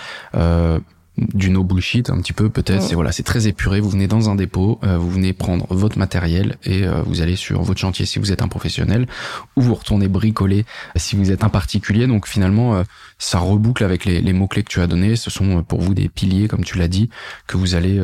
Du 1.17 1.49
no 1.49 1.63
bullshit 1.63 2.11
un 2.11 2.17
petit 2.21 2.33
peu 2.33 2.47
peut-être. 2.49 2.83
C'est 2.83 2.93
voilà 2.93 3.11
c'est 3.11 3.23
très 3.23 3.47
épuré. 3.47 3.79
Vous 3.79 3.89
venez 3.89 4.07
dans 4.07 4.29
un 4.29 4.35
dépôt 4.35 4.79
euh, 4.83 4.99
vous 4.99 5.09
venez 5.09 5.33
prendre 5.33 5.65
votre 5.71 5.97
matériel 5.97 6.57
et 6.63 6.83
euh, 6.83 7.01
vous 7.07 7.21
allez 7.21 7.35
sur 7.35 7.63
votre 7.63 7.79
chantier 7.79 8.05
si 8.05 8.19
vous 8.19 8.31
êtes 8.31 8.43
un 8.43 8.47
professionnel 8.47 9.07
ou 9.55 9.61
vous 9.61 9.73
retournez 9.73 10.07
bricoler 10.07 10.63
si 10.95 11.15
vous 11.15 11.31
êtes 11.31 11.43
un 11.43 11.49
particulier. 11.49 12.05
Donc 12.05 12.27
finalement 12.27 12.75
euh, 12.75 12.83
ça 13.17 13.39
reboucle 13.39 13.83
avec 13.83 14.05
les, 14.05 14.21
les 14.21 14.33
mots 14.33 14.47
clés 14.47 14.61
que 14.61 14.69
tu 14.69 14.79
as 14.79 14.85
donnés. 14.85 15.15
Ce 15.15 15.31
sont 15.31 15.63
pour 15.63 15.81
vous 15.81 15.95
des 15.95 16.07
piliers 16.07 16.47
comme 16.47 16.63
tu 16.63 16.77
l'as 16.77 16.87
dit 16.87 17.09
que 17.47 17.57
vous 17.57 17.73
allez 17.73 17.99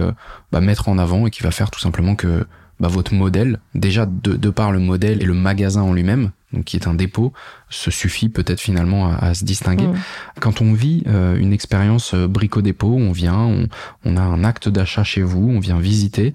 bah, 0.51 0.59
mettre 0.59 0.89
en 0.89 0.97
avant 0.97 1.27
et 1.27 1.29
qui 1.29 1.43
va 1.43 1.51
faire 1.51 1.69
tout 1.69 1.79
simplement 1.79 2.15
que 2.15 2.47
bah, 2.79 2.87
votre 2.87 3.13
modèle 3.13 3.59
déjà 3.75 4.05
de, 4.05 4.35
de 4.35 4.49
par 4.49 4.71
le 4.71 4.79
modèle 4.79 5.21
et 5.21 5.25
le 5.25 5.33
magasin 5.33 5.81
en 5.81 5.93
lui-même 5.93 6.31
donc 6.53 6.65
qui 6.65 6.77
est 6.77 6.87
un 6.87 6.93
dépôt, 6.93 7.33
se 7.69 7.91
suffit 7.91 8.29
peut-être 8.29 8.61
finalement 8.61 9.11
à, 9.11 9.33
se 9.33 9.43
distinguer. 9.43 9.87
Mmh. 9.87 9.97
Quand 10.39 10.61
on 10.61 10.73
vit 10.73 11.03
euh, 11.07 11.35
une 11.35 11.51
expérience 11.51 12.13
euh, 12.13 12.27
brico-dépôt, 12.27 12.95
on 12.95 13.11
vient, 13.11 13.39
on, 13.39 13.67
on, 14.05 14.17
a 14.17 14.21
un 14.21 14.43
acte 14.43 14.69
d'achat 14.69 15.03
chez 15.03 15.23
vous, 15.23 15.49
on 15.49 15.59
vient 15.59 15.79
visiter. 15.79 16.33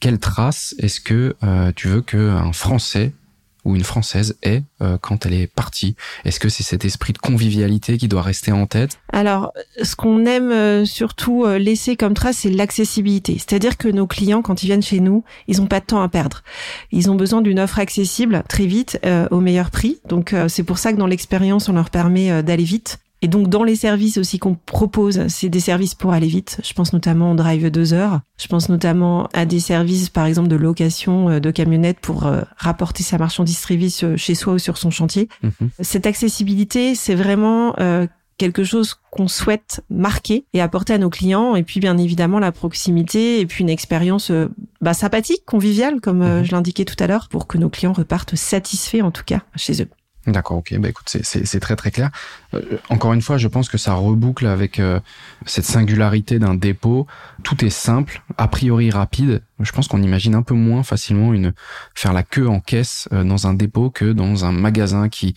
Quelle 0.00 0.18
trace 0.18 0.74
est-ce 0.78 1.00
que 1.00 1.36
euh, 1.44 1.72
tu 1.76 1.88
veux 1.88 2.00
qu'un 2.00 2.52
Français 2.52 3.12
ou 3.64 3.76
une 3.76 3.84
française 3.84 4.36
est 4.42 4.62
euh, 4.82 4.98
quand 5.00 5.26
elle 5.26 5.34
est 5.34 5.46
partie 5.46 5.96
Est-ce 6.24 6.40
que 6.40 6.48
c'est 6.48 6.62
cet 6.62 6.84
esprit 6.84 7.12
de 7.12 7.18
convivialité 7.18 7.98
qui 7.98 8.08
doit 8.08 8.22
rester 8.22 8.52
en 8.52 8.66
tête? 8.66 8.98
Alors, 9.12 9.52
ce 9.82 9.96
qu'on 9.96 10.24
aime 10.26 10.50
euh, 10.50 10.84
surtout 10.84 11.44
euh, 11.44 11.58
laisser 11.58 11.96
comme 11.96 12.14
trace, 12.14 12.38
c'est 12.38 12.50
l'accessibilité. 12.50 13.34
C'est-à-dire 13.38 13.76
que 13.76 13.88
nos 13.88 14.06
clients, 14.06 14.42
quand 14.42 14.62
ils 14.62 14.66
viennent 14.66 14.82
chez 14.82 15.00
nous, 15.00 15.24
ils 15.48 15.58
n'ont 15.58 15.66
pas 15.66 15.80
de 15.80 15.86
temps 15.86 16.02
à 16.02 16.08
perdre. 16.08 16.42
Ils 16.92 17.10
ont 17.10 17.14
besoin 17.14 17.42
d'une 17.42 17.60
offre 17.60 17.78
accessible 17.78 18.42
très 18.48 18.66
vite 18.66 18.98
au 19.30 19.40
meilleur 19.40 19.70
prix. 19.70 20.00
Donc, 20.08 20.34
c'est 20.48 20.62
pour 20.62 20.78
ça 20.78 20.92
que 20.92 20.98
dans 20.98 21.06
l'expérience, 21.06 21.68
on 21.68 21.72
leur 21.72 21.90
permet 21.90 22.42
d'aller 22.42 22.64
vite 22.64 22.98
et 23.22 23.28
donc 23.28 23.48
dans 23.48 23.64
les 23.64 23.76
services 23.76 24.16
aussi 24.16 24.38
qu'on 24.38 24.54
propose, 24.54 25.26
c'est 25.28 25.50
des 25.50 25.60
services 25.60 25.94
pour 25.94 26.12
aller 26.12 26.26
vite. 26.26 26.60
Je 26.64 26.72
pense 26.72 26.92
notamment 26.92 27.32
au 27.32 27.34
Drive 27.34 27.70
2 27.70 27.92
heures. 27.92 28.20
Je 28.38 28.46
pense 28.46 28.68
notamment 28.68 29.28
à 29.34 29.44
des 29.44 29.60
services 29.60 30.08
par 30.08 30.24
exemple 30.24 30.48
de 30.48 30.56
location 30.56 31.28
euh, 31.28 31.40
de 31.40 31.50
camionnettes 31.50 32.00
pour 32.00 32.26
euh, 32.26 32.40
rapporter 32.56 33.02
sa 33.02 33.18
marchandise 33.18 33.60
très 33.60 33.76
vite 33.76 34.16
chez 34.16 34.34
soi 34.34 34.54
ou 34.54 34.58
sur 34.58 34.78
son 34.78 34.90
chantier. 34.90 35.28
Mhm. 35.42 35.70
Cette 35.80 36.06
accessibilité, 36.06 36.94
c'est 36.94 37.14
vraiment 37.14 37.74
euh, 37.78 38.06
quelque 38.38 38.64
chose 38.64 38.94
qu'on 39.10 39.28
souhaite 39.28 39.82
marquer 39.90 40.46
et 40.54 40.62
apporter 40.62 40.94
à 40.94 40.98
nos 40.98 41.10
clients 41.10 41.56
et 41.56 41.62
puis 41.62 41.78
bien 41.78 41.98
évidemment 41.98 42.38
la 42.38 42.52
proximité 42.52 43.40
et 43.40 43.46
puis 43.46 43.64
une 43.64 43.68
expérience 43.68 44.32
bah, 44.80 44.94
sympathique, 44.94 45.44
conviviale 45.44 46.00
comme 46.00 46.20
mhm. 46.20 46.44
je 46.44 46.52
l'indiquais 46.52 46.86
tout 46.86 46.96
à 47.00 47.06
l'heure 47.06 47.28
pour 47.28 47.46
que 47.46 47.58
nos 47.58 47.68
clients 47.68 47.92
repartent 47.92 48.36
satisfaits 48.36 49.02
en 49.02 49.10
tout 49.10 49.24
cas 49.26 49.42
chez 49.56 49.82
eux. 49.82 49.88
D'accord, 50.26 50.58
ok. 50.58 50.76
Bah 50.78 50.90
écoute, 50.90 51.08
c'est 51.22 51.60
très 51.60 51.76
très 51.76 51.90
clair. 51.90 52.10
Euh, 52.52 52.60
encore 52.90 53.14
une 53.14 53.22
fois, 53.22 53.38
je 53.38 53.48
pense 53.48 53.68
que 53.70 53.78
ça 53.78 53.94
reboucle 53.94 54.46
avec 54.46 54.78
euh, 54.78 55.00
cette 55.46 55.64
singularité 55.64 56.38
d'un 56.38 56.54
dépôt. 56.54 57.06
Tout 57.42 57.64
est 57.64 57.70
simple, 57.70 58.22
a 58.36 58.46
priori 58.46 58.90
rapide, 58.90 59.42
Je 59.60 59.72
pense 59.72 59.88
qu'on 59.88 60.02
imagine 60.02 60.34
un 60.34 60.42
peu 60.42 60.54
moins 60.54 60.82
facilement 60.82 61.32
une 61.32 61.52
faire 61.94 62.12
la 62.12 62.22
queue 62.22 62.48
en 62.48 62.60
caisse 62.60 63.08
euh, 63.12 63.24
dans 63.24 63.46
un 63.46 63.54
dépôt 63.54 63.90
que 63.90 64.12
dans 64.12 64.44
un 64.44 64.52
magasin 64.52 65.08
qui 65.08 65.34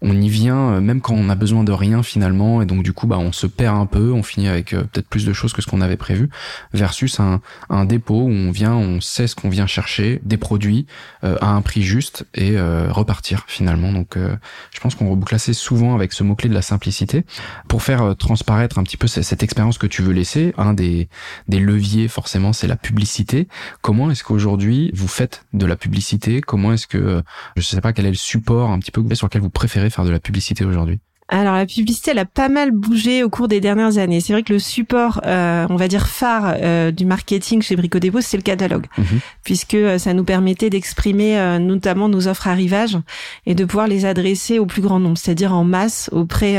on 0.00 0.20
y 0.20 0.28
vient 0.28 0.80
même 0.80 1.00
quand 1.00 1.14
on 1.14 1.28
a 1.28 1.34
besoin 1.34 1.64
de 1.64 1.72
rien 1.72 2.02
finalement 2.02 2.60
et 2.60 2.66
donc 2.66 2.82
du 2.82 2.92
coup 2.92 3.06
bah 3.06 3.18
on 3.18 3.32
se 3.32 3.46
perd 3.46 3.76
un 3.76 3.86
peu, 3.86 4.12
on 4.12 4.22
finit 4.22 4.48
avec 4.48 4.70
peut-être 4.70 5.08
plus 5.08 5.24
de 5.24 5.32
choses 5.32 5.52
que 5.52 5.62
ce 5.62 5.66
qu'on 5.66 5.80
avait 5.80 5.96
prévu 5.96 6.28
versus 6.72 7.20
un, 7.20 7.40
un 7.70 7.84
dépôt 7.84 8.22
où 8.22 8.30
on 8.30 8.50
vient, 8.50 8.74
on 8.74 9.00
sait 9.00 9.26
ce 9.26 9.36
qu'on 9.36 9.48
vient 9.48 9.66
chercher, 9.66 10.20
des 10.24 10.36
produits 10.36 10.86
à 11.22 11.50
un 11.50 11.62
prix 11.62 11.82
juste 11.82 12.26
et 12.34 12.58
repartir 12.60 13.44
finalement. 13.46 13.92
Donc 13.92 14.16
je 14.16 14.80
pense 14.80 14.94
qu'on 14.94 15.08
reboucle 15.08 15.34
assez 15.34 15.52
souvent 15.52 15.94
avec 15.94 16.12
ce 16.12 16.24
mot-clé 16.24 16.48
de 16.48 16.54
la 16.54 16.62
simplicité 16.62 17.24
pour 17.68 17.82
faire 17.82 18.16
transparaître 18.16 18.78
un 18.78 18.82
petit 18.82 18.96
peu 18.96 19.06
cette 19.06 19.42
expérience 19.42 19.78
que 19.78 19.86
tu 19.86 20.02
veux 20.02 20.12
laisser. 20.12 20.52
Un 20.58 20.74
des, 20.74 21.08
des 21.48 21.60
leviers 21.60 22.08
forcément 22.08 22.52
c'est 22.52 22.66
la 22.66 22.76
publicité. 22.76 23.48
Comment 23.80 24.10
est-ce 24.10 24.24
qu'aujourd'hui 24.24 24.90
vous 24.94 25.08
faites 25.08 25.44
de 25.52 25.66
la 25.66 25.76
publicité? 25.76 26.40
Comment 26.40 26.72
est-ce 26.72 26.86
que 26.86 27.22
je 27.56 27.62
sais 27.62 27.80
pas 27.80 27.92
quel 27.92 28.06
est 28.06 28.10
le 28.10 28.14
support 28.16 28.70
un 28.70 28.78
petit 28.78 28.90
peu 28.90 29.02
sur 29.14 29.26
lequel 29.26 29.42
vous 29.42 29.50
préférez 29.50 29.90
faire 29.90 30.04
de 30.04 30.10
la 30.10 30.20
publicité 30.20 30.64
aujourd'hui? 30.64 31.00
Alors 31.28 31.54
la 31.54 31.66
publicité, 31.66 32.10
elle 32.10 32.18
a 32.18 32.26
pas 32.26 32.48
mal 32.48 32.72
bougé 32.72 33.22
au 33.22 33.30
cours 33.30 33.48
des 33.48 33.60
dernières 33.60 33.96
années. 33.96 34.20
C'est 34.20 34.32
vrai 34.34 34.42
que 34.42 34.52
le 34.52 34.58
support, 34.58 35.20
euh, 35.26 35.66
on 35.70 35.76
va 35.76 35.88
dire 35.88 36.06
phare 36.06 36.56
euh, 36.60 36.90
du 36.90 37.06
marketing 37.06 37.62
chez 37.62 37.74
Brico 37.74 37.98
Dépôt, 37.98 38.20
c'est 38.20 38.36
le 38.36 38.42
catalogue, 38.42 38.86
mhm. 38.98 39.20
puisque 39.42 39.74
euh, 39.74 39.98
ça 39.98 40.12
nous 40.12 40.24
permettait 40.24 40.68
d'exprimer 40.68 41.12
notamment 41.58 42.08
nos 42.08 42.28
offres 42.28 42.48
arrivage 42.48 42.98
et 43.46 43.54
de 43.54 43.64
pouvoir 43.64 43.86
les 43.86 44.04
adresser 44.04 44.58
au 44.58 44.66
plus 44.66 44.82
grand 44.82 45.00
nombre, 45.00 45.16
c'est-à-dire 45.16 45.54
en 45.54 45.64
masse 45.64 46.10
auprès 46.12 46.58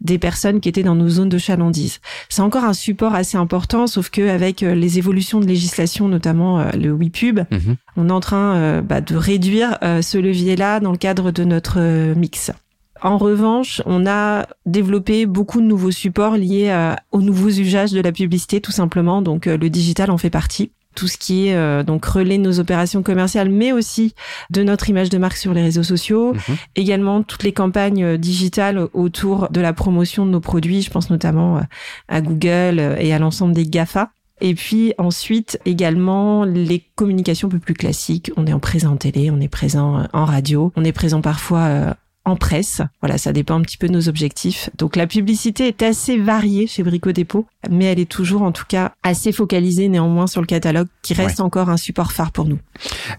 des 0.00 0.18
personnes 0.18 0.60
qui 0.60 0.68
étaient 0.68 0.82
dans 0.82 0.94
nos 0.94 1.08
zones 1.08 1.28
de 1.28 1.38
chalandise. 1.38 2.00
C'est 2.28 2.42
encore 2.42 2.64
un 2.64 2.72
support 2.72 3.14
assez 3.14 3.36
important, 3.36 3.86
sauf 3.86 4.10
que 4.10 4.28
avec 4.28 4.60
les 4.60 4.98
évolutions 4.98 5.40
de 5.40 5.46
législation, 5.46 6.08
notamment 6.08 6.64
le 6.74 6.92
WePub, 6.92 7.40
mhm. 7.50 7.76
on 7.96 8.08
est 8.08 8.12
en 8.12 8.20
train 8.20 8.82
bah, 8.82 9.00
de 9.00 9.16
réduire 9.16 9.78
ce 9.82 10.18
levier-là 10.18 10.80
dans 10.80 10.92
le 10.92 10.98
cadre 10.98 11.30
de 11.30 11.44
notre 11.44 11.78
mix. 12.14 12.52
En 13.02 13.18
revanche, 13.18 13.82
on 13.84 14.06
a 14.06 14.46
développé 14.64 15.26
beaucoup 15.26 15.60
de 15.60 15.66
nouveaux 15.66 15.90
supports 15.90 16.36
liés 16.36 16.68
euh, 16.70 16.94
aux 17.10 17.20
nouveaux 17.20 17.48
usages 17.48 17.90
de 17.90 18.00
la 18.00 18.12
publicité, 18.12 18.60
tout 18.60 18.70
simplement. 18.70 19.22
Donc, 19.22 19.46
euh, 19.46 19.56
le 19.56 19.70
digital 19.70 20.10
en 20.10 20.18
fait 20.18 20.30
partie. 20.30 20.70
Tout 20.94 21.08
ce 21.08 21.16
qui 21.16 21.48
est 21.48 21.54
euh, 21.54 21.82
donc 21.82 22.04
relais 22.04 22.36
de 22.36 22.42
nos 22.42 22.60
opérations 22.60 23.02
commerciales, 23.02 23.48
mais 23.48 23.72
aussi 23.72 24.14
de 24.50 24.62
notre 24.62 24.88
image 24.88 25.08
de 25.08 25.18
marque 25.18 25.38
sur 25.38 25.52
les 25.52 25.62
réseaux 25.62 25.82
sociaux. 25.82 26.34
Mhm. 26.34 26.56
Également 26.76 27.22
toutes 27.22 27.42
les 27.42 27.52
campagnes 27.52 28.18
digitales 28.18 28.86
autour 28.92 29.48
de 29.50 29.60
la 29.60 29.72
promotion 29.72 30.24
de 30.26 30.30
nos 30.30 30.40
produits. 30.40 30.82
Je 30.82 30.90
pense 30.90 31.10
notamment 31.10 31.62
à 32.08 32.20
Google 32.20 32.96
et 33.00 33.12
à 33.12 33.18
l'ensemble 33.18 33.54
des 33.54 33.64
Gafa. 33.64 34.10
Et 34.42 34.54
puis 34.54 34.92
ensuite 34.98 35.58
également 35.64 36.44
les 36.44 36.84
communications 36.94 37.48
un 37.48 37.52
peu 37.52 37.58
plus 37.58 37.74
classiques. 37.74 38.30
On 38.36 38.46
est 38.46 38.52
en 38.52 38.58
présent 38.60 38.94
télé, 38.96 39.30
on 39.30 39.40
est 39.40 39.48
présent 39.48 40.06
en 40.12 40.24
radio, 40.26 40.72
on 40.76 40.84
est 40.84 40.92
présent 40.92 41.22
parfois 41.22 41.96
en 42.24 42.36
presse. 42.36 42.80
Voilà, 43.00 43.18
ça 43.18 43.32
dépend 43.32 43.54
un 43.54 43.62
petit 43.62 43.76
peu 43.76 43.88
de 43.88 43.92
nos 43.92 44.08
objectifs. 44.08 44.70
Donc 44.78 44.96
la 44.96 45.06
publicité 45.06 45.68
est 45.68 45.82
assez 45.82 46.18
variée 46.18 46.66
chez 46.66 46.82
Brico 46.82 47.12
Dépôt, 47.12 47.46
mais 47.70 47.86
elle 47.86 48.00
est 48.00 48.10
toujours 48.10 48.42
en 48.42 48.52
tout 48.52 48.64
cas 48.66 48.92
assez 49.02 49.32
focalisée 49.32 49.88
néanmoins 49.88 50.26
sur 50.26 50.40
le 50.40 50.46
catalogue, 50.46 50.88
qui 51.02 51.14
reste 51.14 51.40
encore 51.40 51.68
un 51.68 51.76
support 51.76 52.12
phare 52.12 52.32
pour 52.32 52.44
nous. 52.44 52.58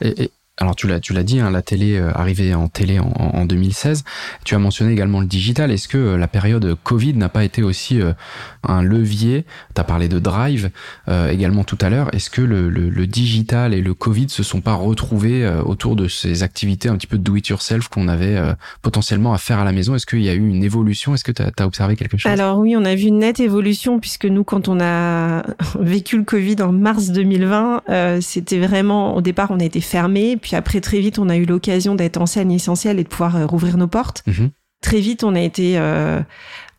Et, 0.02 0.32
alors 0.60 0.76
tu 0.76 0.88
l'as 0.88 1.00
tu 1.00 1.14
l'as 1.14 1.24
dit, 1.24 1.40
hein, 1.40 1.50
la 1.50 1.64
télé 1.64 1.98
euh, 1.98 2.12
arrivée 2.14 2.54
en 2.54 2.68
télé 2.68 3.00
en, 3.00 3.12
en, 3.12 3.46
2016. 3.46 4.04
Tu 4.46 4.54
as 4.54 4.60
mentionné 4.60 4.92
également 4.92 5.20
le 5.20 5.26
digital. 5.26 5.72
Est-ce 5.72 5.88
que 5.88 5.98
euh, 5.98 6.18
la 6.18 6.28
période 6.28 6.78
Covid 6.84 7.16
n'a 7.16 7.28
pas 7.28 7.44
été 7.44 7.64
aussi 7.64 8.00
euh, 8.00 8.14
un 8.62 8.84
levier? 8.84 9.46
Tu 9.74 9.82
as 9.82 9.84
parlé 9.84 10.08
de 10.08 10.20
Drive 10.20 10.70
également 11.08 11.64
tout 11.64 11.78
à 11.82 11.90
l'heure. 11.90 12.14
Est-ce 12.14 12.30
que 12.30 12.42
le, 12.42 12.70
le, 12.70 12.90
le, 12.90 13.08
digital 13.08 13.74
et 13.74 13.82
le 13.82 13.94
Covid 13.94 14.30
se 14.30 14.44
sont 14.44 14.62
pas 14.62 14.74
retrouvés 14.74 15.48
autour 15.66 15.96
de 15.96 16.08
ces 16.08 16.44
activités 16.44 16.88
un 16.88 16.96
petit 16.96 17.08
peu 17.08 17.18
do 17.18 17.36
it 17.36 17.48
yourself 17.48 17.88
qu'on 17.88 18.08
avait 18.08 18.40
potentiellement 18.82 19.34
à 19.34 19.38
faire 19.38 19.60
à 19.60 19.66
la 19.66 19.72
maison? 19.72 19.96
Est-ce 19.96 20.06
qu'il 20.06 20.22
y 20.22 20.30
a 20.30 20.34
eu 20.34 20.48
une 20.48 20.64
évolution? 20.64 21.14
Est-ce 21.14 21.24
que 21.24 21.32
tu 21.32 21.42
as, 21.42 21.66
observé 21.66 21.96
quelque 21.96 22.18
chose? 22.18 22.32
Alors 22.32 22.60
oui, 22.60 22.76
on 22.78 22.86
a 22.86 22.96
vu 22.96 23.08
une 23.08 23.20
nette 23.20 23.40
évolution 23.40 24.00
puisque 24.00 24.26
nous, 24.26 24.44
quand 24.44 24.68
on 24.68 24.80
a 24.80 25.44
vécu 25.80 26.18
le 26.18 26.24
Covid 26.24 26.62
en 26.62 26.72
mars 26.72 27.10
2020, 27.10 28.20
c'était 28.22 28.60
vraiment 28.60 29.16
au 29.16 29.22
départ 29.22 29.52
on 29.52 29.60
a 29.60 29.66
été 29.66 29.82
fermé 29.82 30.38
puis 30.44 30.56
après, 30.56 30.82
très 30.82 31.00
vite, 31.00 31.18
on 31.18 31.30
a 31.30 31.38
eu 31.38 31.46
l'occasion 31.46 31.96
d'être 31.96 32.18
enseigne 32.18 32.52
essentielle 32.52 33.00
et 33.00 33.04
de 33.04 33.08
pouvoir 33.08 33.38
euh, 33.38 33.46
rouvrir 33.48 33.78
nos 33.78 33.88
portes. 33.88 34.24
Mhm. 34.28 34.52
Très 34.82 35.00
vite, 35.00 35.24
on 35.24 35.34
a 35.34 35.40
été, 35.40 35.78
euh, 35.78 36.20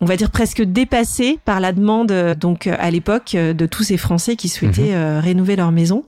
on 0.03 0.05
va 0.05 0.17
dire 0.17 0.31
presque 0.31 0.63
dépassé 0.63 1.39
par 1.47 1.59
la 1.59 1.73
demande, 1.73 2.13
euh, 2.13 2.35
donc 2.35 2.67
à 2.67 2.91
l'époque, 2.91 3.35
de 3.35 3.67
tous 3.67 3.83
ces 3.85 3.97
Français 3.97 4.37
qui 4.37 4.51
souhaitaient 4.51 4.95
mhm. 4.95 5.21
rénover 5.21 5.57
leur 5.57 5.73
maison. 5.73 6.05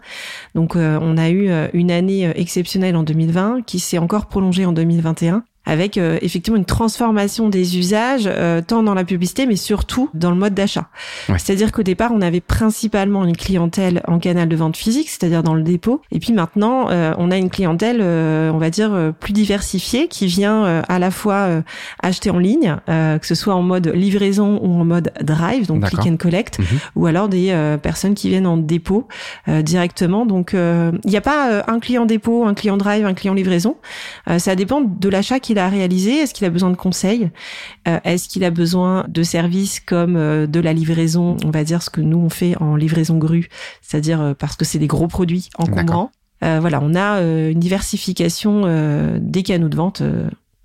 Donc, 0.54 0.76
on 0.76 1.16
a 1.16 1.30
eu 1.30 1.50
une 1.72 1.90
année 1.90 2.30
exceptionnelle 2.38 2.96
en 2.96 3.02
2020 3.02 3.62
qui 3.64 3.80
s'est 3.80 3.98
encore 3.98 4.26
prolongée 4.26 4.66
en 4.66 4.72
2021 4.72 5.42
avec 5.66 5.99
euh, 5.99 6.18
effectivement 6.23 6.56
une 6.56 6.64
transformation 6.64 7.49
des 7.49 7.76
usages, 7.76 8.25
euh, 8.26 8.62
tant 8.66 8.85
dans 8.85 8.94
la 8.94 9.04
publicité, 9.04 9.46
mais 9.46 9.56
surtout 9.56 10.08
dans 10.14 10.30
le 10.30 10.37
mode 10.37 10.54
d'achat. 10.54 10.87
C'est-à-dire 11.28 11.73
qu'au 11.73 11.82
départ, 11.82 12.12
on 12.14 12.20
avait 12.23 12.40
principalement 12.40 13.25
une 13.25 13.37
clientèle 13.37 14.00
en 14.06 14.18
canal 14.18 14.49
de 14.49 14.56
vente 14.56 14.76
physique, 14.76 15.11
c'est-à-dire 15.11 15.42
dans 15.42 15.54
le 15.54 15.62
dépôt, 15.62 16.00
et 16.12 16.20
puis 16.20 16.32
maintenant, 16.32 16.88
euh, 16.90 17.12
on 17.18 17.30
a 17.30 17.37
une 17.37 17.50
clientèle, 17.50 18.00
on 18.00 18.58
va 18.58 18.70
dire, 18.70 19.12
plus 19.18 19.32
diversifiée, 19.32 20.06
qui 20.08 20.26
vient 20.26 20.82
à 20.88 20.99
la 20.99 21.11
fois 21.11 21.49
acheter 22.00 22.30
en 22.30 22.38
ligne, 22.38 22.76
que 22.87 23.26
ce 23.26 23.35
soit 23.35 23.54
en 23.54 23.62
mode 23.62 23.88
livraison 23.88 24.61
ou 24.62 24.80
en 24.80 24.85
mode 24.85 25.12
drive, 25.20 25.66
donc 25.66 25.85
click 25.85 26.06
and 26.06 26.16
collect, 26.16 26.58
mhm. 26.61 26.66
ou 26.94 27.06
alors 27.06 27.28
des 27.28 27.76
personnes 27.82 28.14
qui 28.14 28.28
viennent 28.28 28.46
en 28.46 28.56
dépôt 28.56 29.08
directement. 29.49 30.26
Donc, 30.26 30.52
il 30.54 31.11
n'y 31.11 31.16
a 31.16 31.20
pas 31.20 31.64
un 31.66 31.80
client 31.80 32.06
dépôt, 32.06 32.44
un 32.44 32.54
client 32.54 32.76
drive, 32.76 33.04
un 33.04 33.14
client 33.14 33.35
livraison. 33.35 33.76
ça 34.38 34.54
dépend 34.54 34.80
de 34.80 35.08
l'achat 35.08 35.40
qu'il 35.56 35.62
a 35.62 35.68
réalisé 35.70 36.18
Est-ce 36.18 36.34
qu'il 36.34 36.44
a 36.44 36.50
besoin 36.50 36.70
de 36.70 36.76
conseils? 36.76 37.30
Euh, 37.88 37.98
Est-ce 38.04 38.28
qu'il 38.28 38.44
a 38.44 38.50
besoin 38.50 39.06
de 39.08 39.22
services 39.22 39.80
comme 39.80 40.16
euh, 40.16 40.46
de 40.46 40.60
la 40.60 40.75
livraison? 40.75 41.38
On 41.44 41.50
va 41.50 41.64
dire 41.64 41.82
ce 41.82 41.88
que 41.88 42.02
nous 42.02 42.18
on 42.18 42.28
fait 42.28 42.56
en 42.60 42.76
livraison 42.76 43.16
grue, 43.16 43.48
c'est-à-dire 43.80 44.20
euh, 44.20 44.34
parce 44.34 44.56
que 44.56 44.66
c'est 44.66 44.78
des 44.78 44.86
gros 44.86 45.08
produits 45.08 45.48
encombrants. 45.56 46.10
voilà, 46.42 46.80
on 46.82 46.94
a 46.94 47.22
une 47.22 47.58
diversification 47.58 48.64
des 49.18 49.42
canaux 49.42 49.70
de 49.70 49.76
vente 49.76 50.02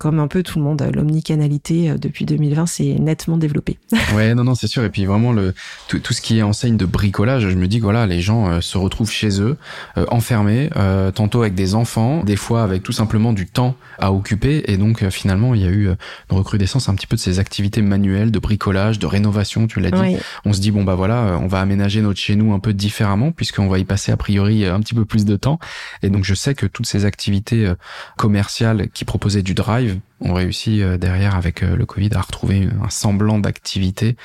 comme 0.02 0.18
un 0.18 0.26
peu 0.26 0.42
tout 0.42 0.58
le 0.58 0.64
monde, 0.64 0.82
l'omnicanalité 0.92 1.90
euh, 1.90 1.96
depuis 1.96 2.24
2020 2.24 2.66
s'est 2.66 2.96
nettement 2.98 3.36
développée. 3.36 3.78
ouais, 4.16 4.34
non, 4.34 4.42
non, 4.42 4.56
c'est 4.56 4.66
sûr. 4.66 4.82
Et 4.82 4.90
puis 4.90 5.04
vraiment 5.04 5.32
le 5.32 5.54
tout, 5.86 6.00
tout, 6.00 6.12
ce 6.12 6.20
qui 6.20 6.38
est 6.38 6.42
enseigne 6.42 6.76
de 6.76 6.86
bricolage, 6.86 7.48
je 7.48 7.54
me 7.54 7.68
dis 7.68 7.78
que 7.78 7.84
voilà, 7.84 8.04
les 8.08 8.20
gens 8.20 8.48
euh, 8.48 8.60
se 8.60 8.76
retrouvent 8.78 9.12
chez 9.12 9.40
eux, 9.40 9.56
euh, 9.98 10.04
enfermés, 10.08 10.70
tantôt 11.14 11.42
avec 11.42 11.54
des 11.54 11.76
enfants, 11.76 12.24
des 12.24 12.34
fois 12.34 12.64
avec 12.64 12.82
tout 12.82 12.90
simplement 12.90 13.32
du 13.32 13.46
temps 13.46 13.76
à 14.00 14.12
occuper. 14.12 14.64
Et 14.66 14.76
donc 14.76 15.08
finalement, 15.10 15.54
il 15.54 15.62
y 15.62 15.66
a 15.66 15.70
eu 15.70 15.86
une 15.86 16.36
recrudescence 16.36 16.88
un 16.88 16.96
petit 16.96 17.06
peu 17.06 17.14
de 17.14 17.20
ces 17.20 17.38
activités 17.38 17.80
manuelles 17.80 18.32
de 18.32 18.38
bricolage, 18.40 18.98
de 18.98 19.06
rénovation. 19.06 19.68
Tu 19.68 19.78
l'as 19.78 19.92
dit. 19.92 20.16
On 20.44 20.52
se 20.52 20.60
dit 20.60 20.72
bon 20.72 20.82
bah 20.82 20.96
voilà, 20.96 21.38
on 21.40 21.46
va 21.46 21.60
aménager 21.60 22.02
notre 22.02 22.18
chez 22.18 22.34
nous 22.34 22.52
un 22.52 22.58
peu 22.58 22.72
différemment 22.72 23.30
puisqu'on 23.30 23.68
va 23.68 23.78
y 23.78 23.84
passer 23.84 24.10
a 24.10 24.16
priori 24.16 24.66
un 24.66 24.80
petit 24.80 24.94
peu 24.94 25.04
plus 25.04 25.24
de 25.24 25.36
temps. 25.36 25.60
Et 26.02 26.10
donc 26.10 26.24
je 26.24 26.34
sais 26.34 26.54
que 26.54 26.66
toutes 26.66 26.86
ces 26.86 27.04
activités 27.04 27.72
commerciales 28.16 28.88
qui 28.92 29.04
proposaient 29.04 29.42
du 29.42 29.54
drive 29.54 29.91
on 30.24 30.34
réussit 30.34 30.80
euh, 30.80 30.96
derrière 30.96 31.34
avec 31.34 31.62
euh, 31.62 31.76
le 31.76 31.84
Covid 31.84 32.10
à 32.14 32.20
retrouver 32.20 32.68
un 32.82 32.90
semblant 32.90 33.38
d'activité 33.38 34.16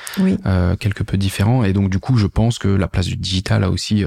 euh, 0.46 0.76
quelque 0.76 1.04
peu 1.04 1.18
différent. 1.18 1.64
Et 1.64 1.74
donc 1.74 1.90
du 1.90 2.00
coup, 2.00 2.18
je 2.18 2.28
pense 2.28 2.60
que 2.60 2.68
la 2.68 2.88
place 2.88 3.08
du 3.08 3.16
digital 3.16 3.64
a 3.64 3.70
aussi 3.70 4.06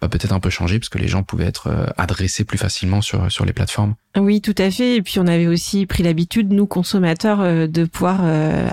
bah, 0.00 0.08
peut-être 0.08 0.32
un 0.32 0.40
peu 0.40 0.50
changé 0.50 0.78
parce 0.78 0.88
que 0.88 0.98
les 0.98 1.08
gens 1.08 1.22
pouvaient 1.22 1.46
être 1.46 1.92
adressés 1.96 2.44
plus 2.44 2.58
facilement 2.58 3.00
sur 3.00 3.30
sur 3.30 3.44
les 3.44 3.52
plateformes. 3.52 3.94
Oui, 4.16 4.40
tout 4.40 4.54
à 4.58 4.70
fait. 4.70 4.96
Et 4.96 5.02
puis 5.02 5.18
on 5.18 5.26
avait 5.26 5.46
aussi 5.46 5.86
pris 5.86 6.02
l'habitude, 6.02 6.52
nous 6.52 6.66
consommateurs, 6.66 7.68
de 7.68 7.84
pouvoir 7.84 8.22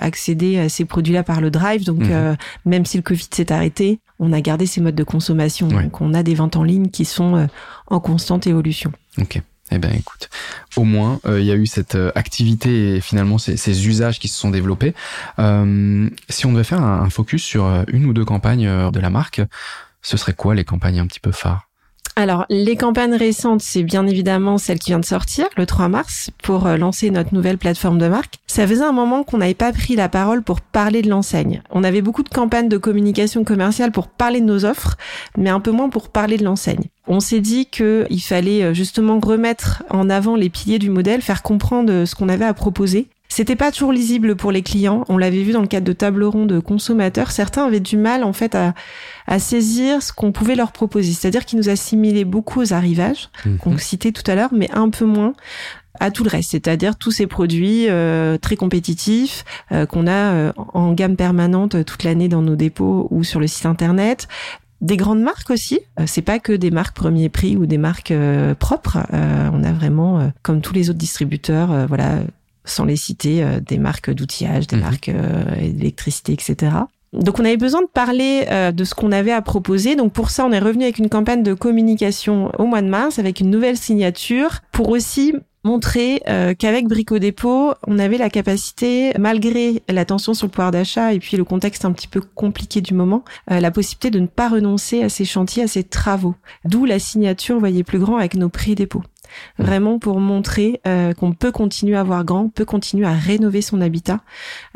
accéder 0.01 0.57
à 0.59 0.69
ces 0.69 0.85
produits-là 0.85 1.23
par 1.23 1.41
le 1.41 1.51
drive. 1.51 1.85
Donc 1.85 1.99
mhm. 1.99 2.37
même 2.65 2.85
si 2.85 2.97
le 2.97 3.03
Covid 3.03 3.27
s'est 3.31 3.51
arrêté, 3.51 3.99
on 4.19 4.33
a 4.33 4.41
gardé 4.41 4.65
ces 4.65 4.81
modes 4.81 4.95
de 4.95 5.03
consommation. 5.03 5.67
Donc 5.67 6.01
on 6.01 6.13
a 6.13 6.23
des 6.23 6.35
ventes 6.35 6.55
en 6.55 6.63
ligne 6.63 6.89
qui 6.89 7.05
sont 7.05 7.47
en 7.87 7.99
constante 7.99 8.47
évolution. 8.47 8.91
Ok. 9.19 9.41
Eh 9.71 9.79
ben 9.79 9.91
écoute, 9.93 10.29
au 10.77 10.85
moins 10.85 11.19
euh, 11.25 11.41
il 11.41 11.45
y 11.45 11.51
a 11.51 11.55
eu 11.55 11.65
cette 11.65 11.95
euh, 11.95 12.11
activité 12.15 12.95
et 12.95 13.01
finalement 13.01 13.37
ces, 13.37 13.87
usages 13.87 14.19
qui 14.19 14.29
se 14.29 14.39
sont 14.39 14.49
développés. 14.49 14.93
Euh, 15.39 16.09
si 16.29 16.45
on 16.45 16.53
devait 16.53 16.63
faire 16.63 16.81
un, 16.81 17.09
focus 17.09 17.43
sur 17.43 17.83
une 17.87 18.05
ou 18.05 18.13
deux 18.13 18.25
campagnes 18.25 18.91
de 18.91 18.99
la 18.99 19.09
marque, 19.09 19.41
ce 20.01 20.15
serait 20.17 20.33
quoi 20.33 20.55
les 20.55 20.63
campagnes 20.63 20.99
un 20.99 21.07
petit 21.07 21.19
peu 21.19 21.31
phares? 21.31 21.66
Alors, 22.17 22.47
les 22.49 22.75
campagnes 22.75 23.13
récentes, 23.13 23.61
c'est 23.61 23.83
bien 23.83 24.07
évidemment 24.07 24.57
celle 24.57 24.79
qui 24.79 24.89
vient 24.89 24.97
de 24.97 25.05
sortir 25.05 25.45
le 25.55 25.67
3 25.67 25.87
mars 25.87 26.31
pour 26.41 26.65
euh, 26.65 26.75
lancer 26.75 27.11
notre 27.11 27.31
nouvelle 27.31 27.59
plateforme 27.59 27.99
de 27.99 28.07
marque. 28.07 28.39
Ça 28.47 28.65
faisait 28.65 28.83
un 28.83 28.91
moment 28.91 29.23
qu'on 29.23 29.37
n'avait 29.37 29.53
pas 29.53 29.71
pris 29.71 29.95
la 29.95 30.09
parole 30.09 30.41
pour 30.41 30.59
parler 30.61 31.03
de 31.03 31.11
l'enseigne. 31.11 31.61
On 31.69 31.83
avait 31.83 32.01
beaucoup 32.01 32.23
de 32.23 32.29
campagnes 32.29 32.69
de 32.69 32.77
communication 32.79 33.43
commerciale 33.43 33.91
pour 33.91 34.07
parler 34.07 34.41
de 34.41 34.47
nos 34.47 34.65
offres, 34.65 34.97
mais 35.37 35.51
un 35.51 35.59
peu 35.59 35.69
moins 35.69 35.89
pour 35.89 36.09
parler 36.09 36.37
de 36.37 36.43
l'enseigne. 36.43 36.85
On 37.05 37.19
s'est 37.19 37.39
dit 37.39 37.67
qu'il 37.67 38.21
fallait 38.23 38.63
euh, 38.63 38.73
justement 38.73 39.19
remettre 39.19 39.83
en 39.91 40.09
avant 40.09 40.35
les 40.35 40.49
piliers 40.49 40.79
du 40.79 40.89
modèle, 40.89 41.21
faire 41.21 41.43
comprendre 41.43 41.93
euh, 41.93 42.07
ce 42.07 42.15
qu'on 42.15 42.29
avait 42.29 42.45
à 42.45 42.55
proposer 42.55 43.09
C'était 43.29 43.55
pas 43.55 43.71
toujours 43.71 43.91
lisible 43.91 44.35
pour 44.35 44.51
les 44.51 44.63
clients. 44.63 45.05
On 45.07 45.19
l'avait 45.19 45.43
vu 45.43 45.51
dans 45.51 45.61
le 45.61 45.67
cadre 45.67 45.85
de 45.85 45.93
tables 45.93 46.23
rondes 46.23 46.49
de 46.49 46.59
consommateurs. 46.59 47.29
Certains 47.29 47.67
avaient 47.67 47.79
du 47.79 47.95
mal 47.95 48.23
en 48.23 48.33
fait 48.33 48.55
à, 48.55 48.73
à 49.27 49.39
saisir 49.39 50.01
ce 50.01 50.11
qu'on 50.13 50.31
pouvait 50.31 50.55
leur 50.55 50.71
proposer. 50.71 51.11
C'est-à-dire 51.13 51.45
qu'ils 51.45 51.59
nous 51.59 51.69
assimilaient 51.69 52.23
beaucoup 52.25 52.61
aux 52.61 52.73
arrivages 52.73 53.29
Mhm. 53.45 53.57
qu'on 53.57 53.77
citait 53.77 54.11
tout 54.11 54.23
à 54.29 54.35
l'heure, 54.35 54.49
mais 54.53 54.69
un 54.71 54.89
peu 54.89 55.05
moins 55.05 55.33
à 55.99 56.11
tout 56.11 56.23
le 56.23 56.29
reste, 56.29 56.51
c'est-à-dire 56.51 56.95
tous 56.95 57.11
ces 57.11 57.25
produits 57.27 57.89
euh, 57.89 58.37
très 58.37 58.55
compétitifs 58.55 59.43
euh, 59.71 59.85
qu'on 59.87 60.05
a 60.07 60.11
euh, 60.11 60.51
en 60.73 60.93
gamme 60.93 61.15
permanente 61.15 61.83
toute 61.85 62.03
l'année 62.03 62.29
dans 62.29 62.41
nos 62.43 62.55
dépôts 62.55 63.07
ou 63.09 63.23
sur 63.23 63.39
le 63.39 63.47
site 63.47 63.65
internet. 63.65 64.27
Des 64.79 64.95
grandes 64.95 65.21
marques 65.23 65.49
aussi. 65.49 65.79
Euh, 65.99 66.03
c'est 66.05 66.21
pas 66.21 66.37
que 66.37 66.53
des 66.53 66.69
marques 66.69 66.95
premier 66.95 67.29
prix 67.29 67.57
ou 67.57 67.65
des 67.65 67.79
marques 67.79 68.11
euh, 68.11 68.53
propres. 68.53 68.99
Euh, 69.11 69.49
on 69.51 69.63
a 69.63 69.71
vraiment, 69.73 70.19
euh, 70.19 70.27
comme 70.43 70.61
tous 70.61 70.73
les 70.73 70.91
autres 70.91 70.99
distributeurs, 70.99 71.71
euh, 71.71 71.85
voilà, 71.87 72.19
sans 72.63 72.85
les 72.85 72.95
citer, 72.95 73.43
euh, 73.43 73.59
des 73.59 73.79
marques 73.79 74.11
d'outillage, 74.11 74.67
des 74.67 74.75
Mhm. 74.75 74.81
marques 74.83 75.09
euh, 75.09 75.43
d'électricité, 75.71 76.33
etc. 76.33 76.73
Donc 77.13 77.39
on 77.39 77.45
avait 77.45 77.57
besoin 77.57 77.81
de 77.81 77.87
parler 77.87 78.45
euh, 78.49 78.71
de 78.71 78.83
ce 78.83 78.93
qu'on 78.93 79.11
avait 79.11 79.31
à 79.31 79.41
proposer. 79.41 79.95
Donc 79.95 80.13
pour 80.13 80.29
ça, 80.29 80.45
on 80.45 80.51
est 80.51 80.59
revenu 80.59 80.83
avec 80.83 80.97
une 80.97 81.09
campagne 81.09 81.43
de 81.43 81.53
communication 81.53 82.51
au 82.59 82.65
mois 82.65 82.81
de 82.81 82.87
mars 82.87 83.19
avec 83.19 83.39
une 83.39 83.49
nouvelle 83.49 83.77
signature 83.77 84.59
pour 84.71 84.89
aussi 84.89 85.33
montrer 85.67 86.21
euh, 86.29 86.53
qu'avec 86.57 86.87
Brico 86.87 87.19
Dépôt, 87.19 87.73
on 87.87 87.99
avait 87.99 88.17
la 88.17 88.29
capacité, 88.29 89.11
malgré 89.19 89.83
la 89.89 90.05
tension 90.05 90.33
sur 90.33 90.47
le 90.47 90.51
pouvoir 90.51 90.71
d'achat 90.71 91.13
et 91.13 91.19
puis 91.19 91.35
le 91.35 91.43
contexte 91.43 91.83
un 91.83 91.91
petit 91.91 92.07
peu 92.07 92.21
compliqué 92.21 92.79
du 92.79 92.93
moment, 92.93 93.23
euh, 93.51 93.59
la 93.59 93.69
possibilité 93.69 94.09
de 94.09 94.19
ne 94.19 94.27
pas 94.27 94.47
renoncer 94.47 95.03
à 95.03 95.09
ces 95.09 95.25
chantiers, 95.25 95.63
à 95.63 95.67
ces 95.67 95.83
travaux. 95.83 96.35
D'où 96.63 96.85
la 96.85 96.99
signature, 96.99 97.59
voyez, 97.59 97.83
plus 97.83 97.99
grand 97.99 98.17
avec 98.17 98.35
nos 98.35 98.49
prix 98.49 98.75
dépôt. 98.75 99.03
Vraiment 99.57 99.99
pour 99.99 100.19
montrer 100.19 100.81
euh, 100.87 101.13
qu'on 101.13 101.33
peut 101.33 101.51
continuer 101.51 101.97
à 101.97 102.03
voir 102.03 102.23
grand, 102.23 102.49
peut 102.49 102.65
continuer 102.65 103.05
à 103.05 103.13
rénover 103.13 103.61
son 103.61 103.81
habitat, 103.81 104.21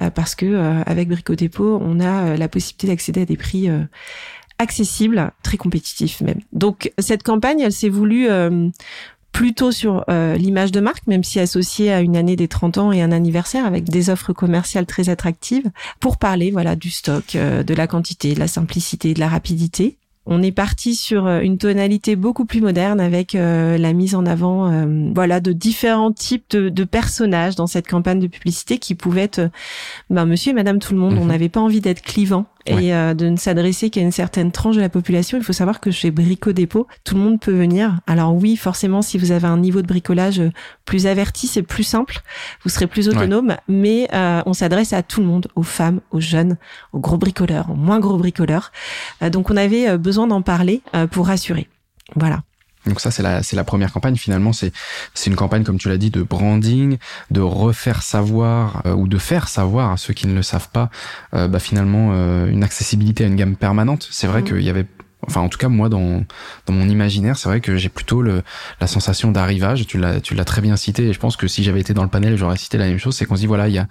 euh, 0.02 0.10
parce 0.10 0.36
que 0.36 0.46
euh, 0.46 0.82
avec 0.86 1.10
Brico 1.10 1.36
Dépôt, 1.36 1.80
on 1.82 2.00
a 2.00 2.24
euh, 2.24 2.38
la 2.38 2.48
possibilité 2.48 2.88
d'accéder 2.88 3.22
à 3.22 3.26
des 3.26 3.38
prix 3.38 3.70
euh, 3.70 3.84
accessibles, 4.60 5.32
très 5.44 5.58
compétitifs 5.58 6.22
même. 6.22 6.40
Donc 6.54 6.92
cette 7.00 7.24
campagne, 7.24 7.62
elle 7.62 7.72
s'est 7.72 7.90
voulue 7.90 8.28
plutôt 9.32 9.72
sur 9.72 10.06
l'image 10.08 10.72
de 10.72 10.80
marque, 10.80 11.08
même 11.08 11.24
si 11.24 11.40
associée 11.40 11.92
à 11.92 12.02
une 12.02 12.16
année 12.16 12.36
des 12.36 12.48
30 12.48 12.78
ans 12.78 12.92
et 12.92 13.02
un 13.02 13.12
anniversaire 13.12 13.66
avec 13.66 13.86
des 13.86 14.12
offres 14.12 14.34
commerciales 14.34 14.86
très 14.86 15.10
attractives, 15.10 15.72
pour 16.00 16.18
parler 16.18 16.52
voilà 16.52 16.76
du 16.76 16.92
stock, 16.92 17.36
de 17.36 17.74
la 17.74 17.88
quantité, 17.88 18.36
de 18.36 18.40
la 18.40 18.48
simplicité, 18.48 19.16
de 19.16 19.20
la 19.20 19.30
rapidité. 19.30 19.98
On 20.28 20.44
est 20.44 20.52
parti 20.52 20.94
sur 20.96 21.26
euh, 21.26 21.40
une 21.42 21.58
tonalité 21.58 22.16
beaucoup 22.16 22.46
plus 22.46 22.62
moderne 22.62 23.00
avec 23.00 23.34
euh, 23.34 23.78
la 23.78 23.92
mise 23.92 24.14
en 24.14 24.26
avant 24.28 24.72
euh, 24.72 25.12
voilà 25.16 25.40
de 25.40 25.52
différents 25.52 26.12
types 26.12 26.46
de, 26.52 26.70
de 26.70 26.84
personnages 26.84 27.56
dans 27.56 27.66
cette 27.66 27.88
campagne 27.88 28.20
de 28.20 28.28
publicité 28.28 28.78
qui 28.78 28.94
pouvaient 28.94 29.24
être 29.24 29.50
ben, 30.12 30.26
monsieur 30.26 30.52
et 30.52 30.54
madame 30.54 30.78
tout 30.80 30.94
le 30.94 31.00
monde. 31.00 31.16
On 31.18 31.22
Mhm. 31.22 31.28
n'avait 31.28 31.50
pas 31.50 31.60
envie 31.60 31.82
d'être 31.82 32.02
clivant 32.04 32.46
et 32.66 32.94
euh, 32.94 33.14
de 33.14 33.28
ne 33.28 33.38
s'adresser 33.38 33.90
qu'à 33.90 34.02
une 34.02 34.12
certaine 34.12 34.52
tranche 34.52 34.76
de 34.76 34.82
la 34.82 34.90
population. 34.90 35.38
Il 35.38 35.44
faut 35.44 35.54
savoir 35.54 35.80
que 35.80 35.92
chez 35.92 36.12
Brico 36.12 36.52
Dépôt, 36.52 36.88
tout 37.04 37.16
le 37.16 37.22
monde 37.22 37.40
peut 37.40 37.52
venir. 37.52 38.00
Alors 38.08 38.36
oui, 38.36 38.56
forcément, 38.56 39.02
si 39.02 39.18
vous 39.18 39.32
avez 39.32 39.48
un 39.48 39.58
niveau 39.58 39.82
de 39.82 39.88
bricolage 39.88 40.40
euh, 40.40 40.52
plus 40.86 41.08
averti, 41.08 41.48
c'est 41.48 41.64
plus 41.64 41.84
simple. 41.84 42.22
Vous 42.64 42.70
serez 42.70 42.88
plus 42.88 43.10
autonome, 43.10 43.56
mais 43.68 44.08
euh, 44.14 44.42
on 44.46 44.54
s'adresse 44.54 44.94
à 44.94 45.04
tout 45.04 45.22
le 45.22 45.28
monde, 45.28 45.48
aux 45.56 45.64
femmes, 45.64 46.02
aux 46.12 46.20
jeunes, 46.20 46.58
aux 46.94 47.00
gros 47.00 47.18
bricoleurs, 47.18 47.70
aux 47.70 47.76
moins 47.76 48.00
gros 48.00 48.18
bricoleurs. 48.18 48.72
Euh, 49.22 49.30
donc 49.30 49.50
on 49.50 49.58
avait 49.58 49.90
euh, 49.90 49.98
besoin 49.98 50.28
d'en 50.28 50.42
parler 50.42 50.82
euh, 50.96 51.08
pour 51.08 51.28
rassurer. 51.28 51.68
Voilà. 52.16 52.42
Donc 52.88 53.00
ça 53.00 53.12
c'est 53.12 53.24
la 53.24 53.44
c'est 53.44 53.56
la 53.56 53.64
première 53.64 53.92
campagne. 53.92 54.16
Finalement 54.16 54.54
c'est 54.54 54.72
c'est 55.14 55.30
une 55.30 55.36
campagne 55.36 55.64
comme 55.64 55.78
tu 55.78 55.88
l'as 55.90 55.98
dit 55.98 56.10
de 56.10 56.24
branding 56.24 56.98
de 57.30 57.42
refaire 57.42 58.02
savoir 58.02 58.82
euh, 58.86 58.94
ou 58.94 59.08
de 59.08 59.18
faire 59.18 59.48
savoir 59.48 59.92
à 59.92 59.98
ceux 59.98 60.14
qui 60.14 60.28
ne 60.28 60.34
le 60.34 60.42
savent 60.44 60.70
pas 60.70 60.90
euh, 61.34 61.48
bah 61.48 61.60
finalement 61.60 62.12
euh, 62.14 62.48
une 62.48 62.64
accessibilité 62.64 63.24
à 63.24 63.28
une 63.28 63.36
gamme 63.36 63.56
permanente. 63.56 64.08
C'est 64.12 64.28
vrai 64.28 64.42
Mhm. 64.42 64.48
qu'il 64.48 64.62
y 64.62 64.70
avait 64.70 64.86
enfin 65.28 65.42
en 65.42 65.50
tout 65.50 65.60
cas 65.60 65.70
moi 65.70 65.88
dans 65.88 66.24
dans 66.66 66.74
mon 66.74 66.90
imaginaire 66.90 67.38
c'est 67.38 67.48
vrai 67.48 67.62
que 67.62 67.78
j'ai 67.78 67.90
plutôt 67.90 68.24
le 68.24 68.42
la 68.80 68.88
sensation 68.88 69.32
d'arrivage. 69.32 69.86
Tu 69.86 70.00
l'as 70.00 70.20
tu 70.20 70.34
l'as 70.34 70.46
très 70.46 70.62
bien 70.62 70.76
cité. 70.76 71.10
Et 71.10 71.14
je 71.14 71.20
pense 71.20 71.38
que 71.38 71.48
si 71.48 71.64
j'avais 71.64 71.80
été 71.82 71.94
dans 71.94 72.04
le 72.04 72.10
panel 72.10 72.38
j'aurais 72.38 72.58
cité 72.58 72.80
la 72.80 72.88
même 72.88 72.98
chose 72.98 73.16
c'est 73.16 73.26
qu'on 73.26 73.36
se 73.36 73.42
dit 73.42 73.48
voilà 73.48 73.68
il 73.68 73.76
y 73.76 73.80
a 73.80 73.88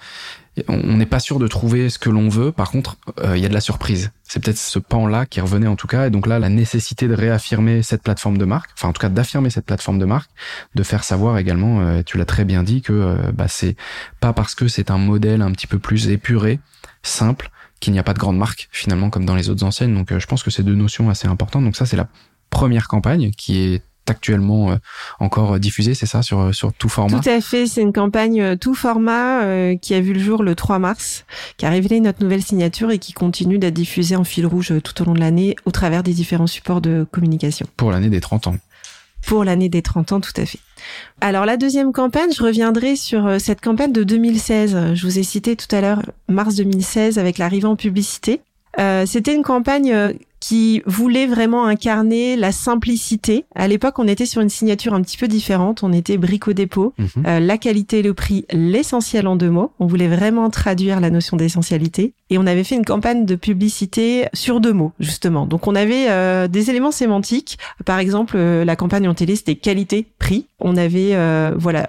on 0.68 0.96
n'est 0.96 1.06
pas 1.06 1.20
sûr 1.20 1.38
de 1.38 1.46
trouver 1.46 1.90
ce 1.90 1.98
que 1.98 2.10
l'on 2.10 2.28
veut. 2.28 2.52
Par 2.52 2.70
contre 2.70 2.96
euh, 3.20 3.36
il 3.36 3.42
y 3.42 3.46
a 3.46 3.48
de 3.48 3.54
la 3.54 3.60
surprise. 3.60 4.10
C'est 4.22 4.42
peut-être 4.42 4.58
ce 4.58 4.78
pan 4.78 5.06
là 5.06 5.26
qui 5.26 5.40
revenait 5.40 5.66
en 5.66 5.76
tout 5.76 5.86
cas. 5.86 6.06
Et 6.06 6.10
donc 6.10 6.26
là 6.26 6.38
la 6.38 6.48
nécessité 6.48 7.08
de 7.08 7.14
réaffirmer 7.14 7.82
cette 7.82 8.02
plateforme 8.02 8.38
de 8.38 8.44
marque 8.44 8.70
enfin 8.74 8.88
en 8.88 8.92
tout 8.92 9.00
cas 9.00 9.08
d'affirmer 9.08 9.50
cette 9.50 9.66
plateforme 9.66 9.98
de 9.98 10.04
marque 10.04 10.30
de 10.74 10.82
faire 10.82 11.04
savoir 11.04 11.38
également 11.38 11.80
euh, 11.80 12.02
tu 12.04 12.18
l'as 12.18 12.24
très 12.24 12.44
bien 12.44 12.62
dit 12.62 12.82
que 12.82 12.92
euh, 12.92 13.32
bah 13.32 13.48
c'est 13.48 13.76
pas 14.20 14.32
parce 14.32 14.54
que 14.54 14.68
c'est 14.68 14.90
un 14.90 14.98
modèle 14.98 15.42
un 15.42 15.52
petit 15.52 15.66
peu 15.66 15.78
plus 15.78 16.08
épuré 16.08 16.60
simple 17.02 17.50
qu'il 17.80 17.92
n'y 17.92 17.98
a 17.98 18.02
pas 18.02 18.12
de 18.12 18.18
grande 18.18 18.36
marque 18.36 18.68
finalement 18.70 19.08
comme 19.10 19.24
dans 19.24 19.34
les 19.34 19.48
autres 19.50 19.64
enseignes. 19.64 19.94
Donc 19.94 20.12
euh, 20.12 20.20
je 20.20 20.26
pense 20.26 20.42
que 20.42 20.50
c'est 20.50 20.62
deux 20.62 20.74
notions 20.74 21.10
assez 21.10 21.28
importantes. 21.28 21.64
Donc 21.64 21.76
ça 21.76 21.86
c'est 21.86 21.96
la 21.96 22.08
première 22.50 22.88
campagne 22.88 23.30
qui 23.30 23.58
est 23.58 23.82
actuellement 24.10 24.72
euh, 24.72 24.76
encore 25.18 25.58
diffusée 25.58 25.94
c'est 25.94 26.06
ça 26.06 26.22
sur 26.22 26.54
sur 26.54 26.72
tout 26.72 26.88
format? 26.88 27.20
Tout 27.20 27.28
à 27.28 27.40
fait, 27.40 27.66
c'est 27.66 27.80
une 27.80 27.92
campagne 27.92 28.42
euh, 28.42 28.56
tout 28.56 28.74
format 28.74 29.42
euh, 29.42 29.76
qui 29.76 29.94
a 29.94 30.00
vu 30.00 30.12
le 30.12 30.20
jour 30.20 30.42
le 30.42 30.54
3 30.54 30.78
mars, 30.78 31.24
qui 31.56 31.64
a 31.64 31.70
révélé 31.70 32.00
notre 32.00 32.22
nouvelle 32.22 32.42
signature 32.42 32.90
et 32.90 32.98
qui 32.98 33.12
continue 33.12 33.58
d'être 33.58 33.74
diffusée 33.74 34.16
en 34.16 34.24
fil 34.24 34.46
rouge 34.46 34.74
tout 34.84 35.00
au 35.00 35.04
long 35.06 35.14
de 35.14 35.20
l'année 35.20 35.56
au 35.64 35.70
travers 35.70 36.02
des 36.02 36.12
différents 36.12 36.46
supports 36.46 36.80
de 36.80 37.06
communication. 37.10 37.66
pour 37.76 37.90
l'année 37.90 38.10
des 38.10 38.20
30 38.20 38.48
ans 38.48 38.56
Pour 39.26 39.44
l'année 39.44 39.68
des 39.68 39.82
30 39.82 40.12
ans, 40.12 40.20
tout 40.20 40.32
à 40.36 40.44
fait. 40.44 40.58
Alors 41.20 41.46
la 41.46 41.56
deuxième 41.56 41.92
campagne, 41.92 42.30
je 42.36 42.42
reviendrai 42.42 42.96
sur 42.96 43.40
cette 43.40 43.60
campagne 43.60 43.92
de 43.92 44.02
2016. 44.02 44.94
Je 44.94 45.06
vous 45.06 45.18
ai 45.18 45.22
cité 45.22 45.56
tout 45.56 45.74
à 45.74 45.80
l'heure 45.80 46.02
mars 46.28 46.56
2016 46.56 47.18
avec 47.18 47.38
l'arrivée 47.38 47.66
en 47.66 47.76
publicité. 47.76 48.40
Euh, 48.78 49.04
C'était 49.06 49.34
une 49.34 49.42
campagne 49.42 49.92
euh, 49.92 50.12
qui 50.38 50.82
voulait 50.86 51.26
vraiment 51.26 51.66
incarner 51.66 52.34
la 52.36 52.50
simplicité. 52.50 53.44
À 53.54 53.68
l'époque, 53.68 53.98
on 53.98 54.08
était 54.08 54.24
sur 54.24 54.40
une 54.40 54.48
signature 54.48 54.94
un 54.94 55.02
petit 55.02 55.18
peu 55.18 55.28
différente. 55.28 55.82
On 55.82 55.92
était 55.92 56.16
brico 56.16 56.52
dépôt, 56.54 56.94
Mhm. 56.98 57.08
euh, 57.26 57.40
la 57.40 57.58
qualité 57.58 57.98
et 57.98 58.02
le 58.02 58.14
prix, 58.14 58.46
l'essentiel 58.52 59.26
en 59.26 59.36
deux 59.36 59.50
mots. 59.50 59.70
On 59.80 59.86
voulait 59.86 60.08
vraiment 60.08 60.48
traduire 60.48 61.00
la 61.00 61.10
notion 61.10 61.36
d'essentialité. 61.36 62.12
Et 62.30 62.38
on 62.38 62.46
avait 62.46 62.64
fait 62.64 62.76
une 62.76 62.84
campagne 62.86 63.26
de 63.26 63.34
publicité 63.34 64.26
sur 64.32 64.60
deux 64.60 64.72
mots, 64.72 64.92
justement. 64.98 65.44
Donc 65.46 65.66
on 65.66 65.74
avait 65.74 66.06
euh, 66.08 66.48
des 66.48 66.70
éléments 66.70 66.90
sémantiques. 66.92 67.58
Par 67.84 67.98
exemple, 67.98 68.34
euh, 68.38 68.64
la 68.64 68.76
campagne 68.76 69.08
en 69.08 69.14
télé, 69.14 69.36
c'était 69.36 69.56
qualité, 69.56 70.06
prix. 70.18 70.46
On 70.58 70.76
avait, 70.78 71.14
euh, 71.14 71.52
voilà, 71.56 71.86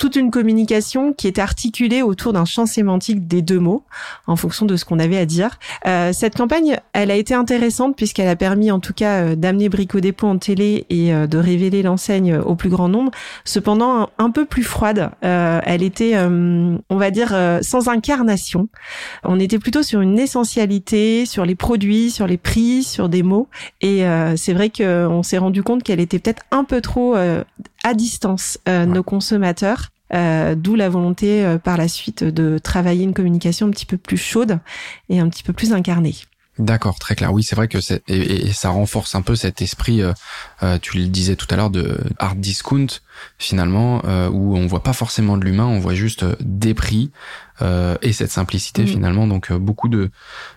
toute 0.00 0.16
une 0.16 0.30
communication 0.30 1.12
qui 1.12 1.28
était 1.28 1.42
articulée 1.42 2.00
autour 2.00 2.32
d'un 2.32 2.46
champ 2.46 2.64
sémantique 2.64 3.28
des 3.28 3.42
deux 3.42 3.60
mots 3.60 3.84
en 4.26 4.34
fonction 4.34 4.64
de 4.64 4.76
ce 4.76 4.86
qu'on 4.86 4.98
avait 4.98 5.18
à 5.18 5.26
dire. 5.26 5.58
Euh, 5.86 6.14
cette 6.14 6.38
campagne, 6.38 6.78
elle 6.94 7.10
a 7.10 7.16
été 7.16 7.34
intéressante 7.34 7.96
puisqu'elle 7.96 8.28
a 8.28 8.34
permis 8.34 8.70
en 8.70 8.80
tout 8.80 8.94
cas 8.94 9.20
euh, 9.20 9.36
d'amener 9.36 9.68
Brico 9.68 10.00
Dépôt 10.00 10.26
en 10.26 10.38
télé 10.38 10.86
et 10.88 11.12
euh, 11.12 11.26
de 11.26 11.36
révéler 11.36 11.82
l'enseigne 11.82 12.36
au 12.36 12.54
plus 12.54 12.70
grand 12.70 12.88
nombre. 12.88 13.10
Cependant, 13.44 14.08
un, 14.16 14.30
peu 14.30 14.46
plus 14.46 14.62
froide. 14.62 15.10
Euh, 15.22 15.60
elle 15.66 15.82
était, 15.82 16.12
euh, 16.14 16.78
on 16.88 16.96
va 16.96 17.10
dire, 17.10 17.32
euh, 17.34 17.58
sans 17.60 17.88
incarnation. 17.88 18.68
On 19.22 19.38
était 19.38 19.58
plutôt 19.58 19.82
sur 19.82 20.00
une 20.00 20.18
essentialité, 20.18 21.26
sur 21.26 21.44
les 21.44 21.56
produits, 21.56 22.10
sur 22.10 22.26
les 22.26 22.38
prix, 22.38 22.84
sur 22.84 23.10
des 23.10 23.22
mots. 23.22 23.48
Et 23.82 24.06
euh, 24.06 24.34
c'est 24.36 24.54
vrai 24.54 24.70
qu'on 24.70 25.22
s'est 25.22 25.36
rendu 25.36 25.62
compte 25.62 25.82
qu'elle 25.82 26.00
était 26.00 26.18
peut-être 26.18 26.42
un 26.52 26.64
peu 26.64 26.80
trop 26.80 27.16
euh, 27.16 27.44
à 27.84 27.94
distance 27.94 28.58
euh, 28.68 28.80
Ouais. 28.80 28.86
nos 28.86 29.02
consommateurs. 29.02 29.88
Euh, 30.12 30.56
D'où 30.56 30.74
la 30.74 30.88
volonté 30.88 31.44
euh, 31.44 31.58
par 31.58 31.76
la 31.76 31.86
suite 31.86 32.24
de 32.24 32.58
travailler 32.58 33.04
une 33.04 33.14
communication 33.14 33.68
un 33.68 33.70
petit 33.70 33.86
peu 33.86 33.96
plus 33.96 34.16
chaude 34.16 34.58
et 35.08 35.20
un 35.20 35.28
petit 35.28 35.44
peu 35.44 35.52
plus 35.52 35.72
incarnée. 35.72 36.16
D'accord, 36.58 36.98
très 36.98 37.14
clair. 37.14 37.32
Oui, 37.32 37.42
c'est 37.44 37.54
vrai 37.56 37.68
que 37.68 37.80
c'est 37.80 38.02
et, 38.08 38.48
et 38.48 38.52
ça 38.52 38.70
renforce 38.70 39.14
un 39.14 39.22
peu 39.22 39.34
cet 39.36 39.62
esprit. 39.62 40.02
euh, 40.02 40.12
euh, 40.64 40.78
tu 40.82 40.98
le 40.98 41.06
disais 41.06 41.36
tout 41.36 41.46
à 41.50 41.56
l'heure 41.56 41.70
de 41.70 41.96
hard 42.18 42.38
discount 42.40 42.88
finalement, 43.38 44.02
euh, 44.04 44.28
où 44.28 44.56
on 44.56 44.66
voit 44.66 44.82
pas 44.82 44.92
forcément 44.92 45.38
de 45.38 45.44
l'humain, 45.44 45.64
on 45.66 45.78
voit 45.78 45.94
juste 45.94 46.24
des 46.40 46.74
prix 46.74 47.12
euh, 47.62 47.96
et 48.02 48.12
cette 48.12 48.32
simplicité 48.32 48.82
Mm. 48.82 48.86
finalement. 48.88 49.26
Donc 49.28 49.52
euh, 49.52 49.58
beaucoup 49.58 49.88
de 49.88 50.10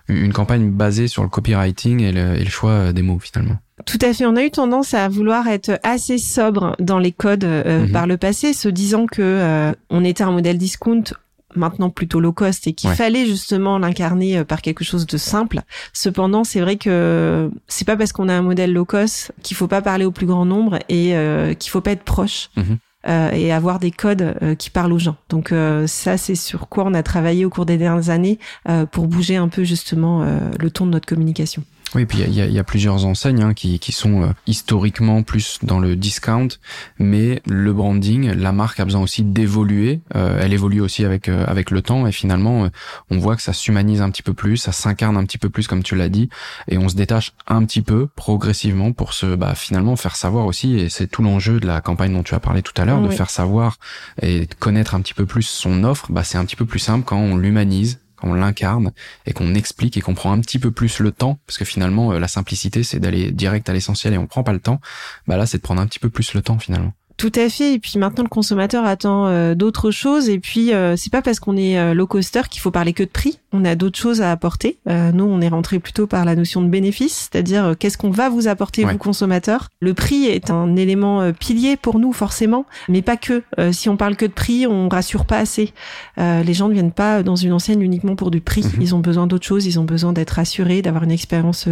une 0.07 0.33
campagne 0.33 0.71
basée 0.71 1.07
sur 1.07 1.21
le 1.23 1.29
copywriting 1.29 2.01
et 2.01 2.11
le, 2.11 2.35
et 2.37 2.43
le 2.43 2.49
choix 2.49 2.91
des 2.91 3.03
mots 3.03 3.19
finalement. 3.19 3.57
Tout 3.85 3.97
à 4.01 4.13
fait. 4.13 4.25
On 4.25 4.35
a 4.35 4.43
eu 4.43 4.51
tendance 4.51 4.93
à 4.93 5.07
vouloir 5.09 5.47
être 5.47 5.79
assez 5.83 6.17
sobre 6.17 6.75
dans 6.79 6.99
les 6.99 7.11
codes 7.11 7.43
euh, 7.43 7.85
Mhm. 7.85 7.91
par 7.91 8.07
le 8.07 8.17
passé, 8.17 8.53
se 8.53 8.69
disant 8.69 9.07
que 9.07 9.21
euh, 9.21 9.71
on 9.89 10.03
était 10.03 10.23
un 10.23 10.31
modèle 10.31 10.57
discount 10.57 11.03
maintenant 11.55 11.89
plutôt 11.91 12.19
low 12.19 12.31
cost 12.33 12.65
et 12.67 12.73
qu'il 12.73 12.89
Ouais. 12.89 12.95
fallait 12.95 13.25
justement 13.25 13.77
l'incarner 13.77 14.37
euh, 14.39 14.43
par 14.43 14.61
quelque 14.61 14.83
chose 14.83 15.05
de 15.05 15.17
simple. 15.17 15.61
Cependant, 15.93 16.43
c'est 16.43 16.61
vrai 16.61 16.77
que 16.77 17.51
c'est 17.67 17.85
pas 17.85 17.95
parce 17.95 18.11
qu'on 18.11 18.27
a 18.29 18.33
un 18.33 18.41
modèle 18.41 18.73
low 18.73 18.85
cost 18.85 19.31
qu'il 19.43 19.55
faut 19.57 19.67
pas 19.67 19.81
parler 19.81 20.05
au 20.05 20.11
plus 20.11 20.25
grand 20.25 20.45
nombre 20.45 20.79
et 20.89 21.15
euh, 21.15 21.53
qu'il 21.53 21.69
faut 21.71 21.81
pas 21.81 21.91
être 21.91 22.03
proche. 22.03 22.49
Mhm. 22.57 22.77
euh, 23.09 23.31
et 23.31 23.51
avoir 23.51 23.79
des 23.79 23.91
codes 23.91 24.33
euh, 24.41 24.55
qui 24.55 24.69
parlent 24.69 24.93
aux 24.93 24.97
gens. 24.97 25.17
Donc 25.27 25.51
euh, 25.51 25.87
ça, 25.87 26.15
c'est 26.17 26.35
sur 26.35 26.69
quoi 26.69 26.85
on 26.87 26.93
a 26.93 27.03
travaillé 27.03 27.43
au 27.43 27.49
cours 27.49 27.65
des 27.65 27.75
dernières 27.77 28.09
années 28.09 28.39
euh, 28.69 28.85
pour 28.85 29.07
bouger 29.07 29.35
un 29.35 29.49
peu 29.49 29.65
justement 29.65 30.23
euh, 30.23 30.39
le 30.57 30.71
ton 30.71 30.85
de 30.85 30.91
notre 30.91 31.05
communication. 31.05 31.63
Oui, 31.95 32.05
puis 32.05 32.19
il 32.19 32.33
y 32.33 32.41
a, 32.41 32.45
y 32.47 32.59
a, 32.59 32.63
plusieurs 32.63 33.05
enseignes 33.05 33.43
hein, 33.43 33.53
qui, 33.53 33.77
qui 33.77 33.91
sont 33.91 34.23
euh, 34.23 34.27
historiquement 34.47 35.21
plus 35.21 35.59
dans 35.61 35.79
le 35.79 35.95
discount, 35.95 36.47
mais 36.97 37.41
le 37.45 37.71
branding, 37.71 38.31
la 38.31 38.51
marque 38.51 38.79
a 38.79 38.85
besoin 38.85 39.01
aussi 39.01 39.23
d'évoluer. 39.23 40.01
Euh, 40.15 40.39
elle 40.41 40.53
évolue 40.53 40.81
aussi 40.81 41.05
avec 41.05 41.29
euh, 41.29 41.45
avec 41.45 41.69
le 41.69 41.83
temps 41.83 42.07
et 42.07 42.11
finalement, 42.11 42.69
on 43.11 43.17
voit 43.19 43.35
que 43.35 43.43
ça 43.43 43.53
s'humanise 43.53 44.01
un 44.01 44.09
petit 44.09 44.23
peu 44.23 44.33
plus, 44.33 44.57
ça 44.57 44.71
s'incarne 44.71 45.17
un 45.17 45.23
petit 45.25 45.37
peu 45.37 45.49
plus 45.49 45.67
comme 45.67 45.83
tu 45.83 45.95
l'as 45.95 46.09
dit, 46.09 46.29
et 46.67 46.77
on 46.79 46.89
se 46.89 46.95
détache 46.95 47.33
un 47.47 47.63
petit 47.63 47.81
peu 47.81 48.07
progressivement 48.15 48.91
pour 48.91 49.13
se 49.13 49.35
bah, 49.35 49.53
finalement 49.55 49.95
faire 49.95 50.15
savoir 50.15 50.47
aussi. 50.47 50.79
Et 50.79 50.89
c'est 50.89 51.07
tout 51.07 51.21
l'enjeu 51.21 51.59
de 51.59 51.67
la 51.67 51.81
campagne 51.81 52.13
dont 52.13 52.23
tu 52.23 52.33
as 52.33 52.39
parlé 52.39 52.63
tout 52.63 52.73
à 52.81 52.85
l'heure, 52.85 53.01
de 53.01 53.09
faire 53.09 53.29
savoir 53.29 53.77
et 54.21 54.47
connaître 54.59 54.95
un 54.95 55.01
petit 55.01 55.13
peu 55.13 55.25
plus 55.25 55.43
son 55.43 55.83
offre. 55.83 56.11
Bah, 56.11 56.23
c'est 56.23 56.37
un 56.37 56.45
petit 56.45 56.55
peu 56.55 56.65
plus 56.65 56.79
simple 56.79 57.05
quand 57.05 57.17
on 57.17 57.37
l'humanise 57.37 57.99
on 58.23 58.33
l'incarne 58.33 58.91
et 59.25 59.33
qu'on 59.33 59.53
explique 59.53 59.97
et 59.97 60.01
qu'on 60.01 60.15
prend 60.15 60.31
un 60.31 60.39
petit 60.39 60.59
peu 60.59 60.71
plus 60.71 60.99
le 60.99 61.11
temps, 61.11 61.39
parce 61.45 61.57
que 61.57 61.65
finalement 61.65 62.13
euh, 62.13 62.19
la 62.19 62.27
simplicité 62.27 62.83
c'est 62.83 62.99
d'aller 62.99 63.31
direct 63.31 63.69
à 63.69 63.73
l'essentiel 63.73 64.13
et 64.13 64.17
on 64.17 64.27
prend 64.27 64.43
pas 64.43 64.53
le 64.53 64.59
temps, 64.59 64.79
bah 65.27 65.37
là 65.37 65.45
c'est 65.45 65.57
de 65.57 65.63
prendre 65.63 65.81
un 65.81 65.87
petit 65.87 65.99
peu 65.99 66.09
plus 66.09 66.33
le 66.33 66.41
temps 66.41 66.59
finalement. 66.59 66.93
Tout 67.17 67.31
à 67.35 67.47
fait. 67.49 67.73
Et 67.73 67.79
puis 67.79 67.99
maintenant, 67.99 68.23
le 68.23 68.29
consommateur 68.29 68.85
attend 68.85 69.27
euh, 69.27 69.55
d'autres 69.55 69.91
choses. 69.91 70.29
Et 70.29 70.39
puis, 70.39 70.73
euh, 70.73 70.95
c'est 70.95 71.11
pas 71.11 71.21
parce 71.21 71.39
qu'on 71.39 71.55
est 71.55 71.77
euh, 71.77 71.93
low 71.93 72.07
coster 72.07 72.41
qu'il 72.49 72.61
faut 72.61 72.71
parler 72.71 72.93
que 72.93 73.03
de 73.03 73.09
prix. 73.09 73.39
On 73.51 73.65
a 73.65 73.75
d'autres 73.75 73.99
choses 73.99 74.21
à 74.21 74.31
apporter. 74.31 74.79
nous, 74.87 75.25
on 75.25 75.39
est 75.39 75.47
rentré 75.47 75.77
plutôt 75.77 76.07
par 76.07 76.25
la 76.25 76.35
notion 76.35 76.63
de 76.63 76.67
bénéfice, 76.67 77.29
c'est-à-dire 77.31 77.75
qu'est-ce 77.77 77.99
qu'on 77.99 78.09
va 78.09 78.27
vous 78.27 78.47
apporter, 78.47 78.83
vous 78.83 78.97
consommateurs. 78.97 79.69
Le 79.79 79.93
prix 79.93 80.25
est 80.25 80.49
un 80.49 80.75
élément 80.75 81.31
pilier 81.33 81.77
pour 81.77 81.99
nous, 81.99 82.13
forcément, 82.13 82.65
mais 82.89 83.03
pas 83.03 83.15
que. 83.15 83.43
si 83.71 83.89
on 83.89 83.95
parle 83.95 84.15
que 84.15 84.25
de 84.25 84.31
prix, 84.31 84.65
on 84.65 84.89
rassure 84.89 85.25
pas 85.25 85.37
assez. 85.37 85.71
les 86.17 86.53
gens 86.55 86.67
ne 86.67 86.73
viennent 86.73 86.91
pas 86.91 87.21
dans 87.21 87.35
une 87.35 87.53
enseigne 87.53 87.83
uniquement 87.83 88.15
pour 88.15 88.31
du 88.31 88.41
prix. 88.41 88.63
Mhm. 88.63 88.81
Ils 88.81 88.95
ont 88.95 88.99
besoin 88.99 89.27
d'autres 89.27 89.45
choses. 89.45 89.67
Ils 89.67 89.79
ont 89.79 89.85
besoin 89.85 90.13
d'être 90.13 90.39
assurés, 90.39 90.81
d'avoir 90.81 91.03
une 91.03 91.11
expérience 91.11 91.67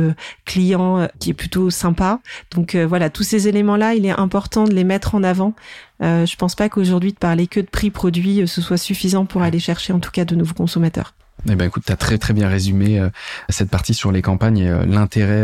client 0.46 1.08
qui 1.18 1.32
est 1.32 1.34
plutôt 1.34 1.72
sympa. 1.72 2.20
Donc 2.54 2.76
voilà, 2.76 3.10
tous 3.10 3.24
ces 3.24 3.48
éléments-là, 3.48 3.96
il 3.96 4.06
est 4.06 4.12
important 4.12 4.66
de 4.66 4.74
les 4.74 4.84
mettre 4.84 5.16
en 5.16 5.24
avant 5.24 5.31
avant. 5.32 5.56
Euh, 6.04 6.28
je 6.28 6.36
pense 6.36 6.54
pas 6.54 6.70
qu'aujourd'hui 6.70 7.13
de 7.13 7.17
parler 7.17 7.48
que 7.48 7.60
de 7.60 7.65
prix 7.65 7.89
produit 7.89 8.41
euh, 8.41 8.46
ce 8.46 8.62
soit 8.62 8.78
suffisant 8.78 9.26
pour 9.26 9.41
aller 9.41 9.60
chercher 9.60 9.94
en 9.94 10.00
tout 10.00 10.12
cas 10.12 10.26
de 10.26 10.36
nouveaux 10.36 10.54
consommateurs. 10.54 11.15
Eh 11.50 11.56
ben 11.56 11.65
écoute, 11.65 11.84
tu 11.88 11.91
as 11.91 11.98
très 11.98 12.20
très 12.20 12.34
bien 12.34 12.48
résumé 12.48 13.00
euh, 13.00 13.10
cette 13.50 13.70
partie 13.70 13.96
sur 13.96 14.12
les 14.12 14.22
campagnes 14.22 14.60
et 14.60 14.70
euh, 14.70 14.86
l'intérêt 14.86 15.44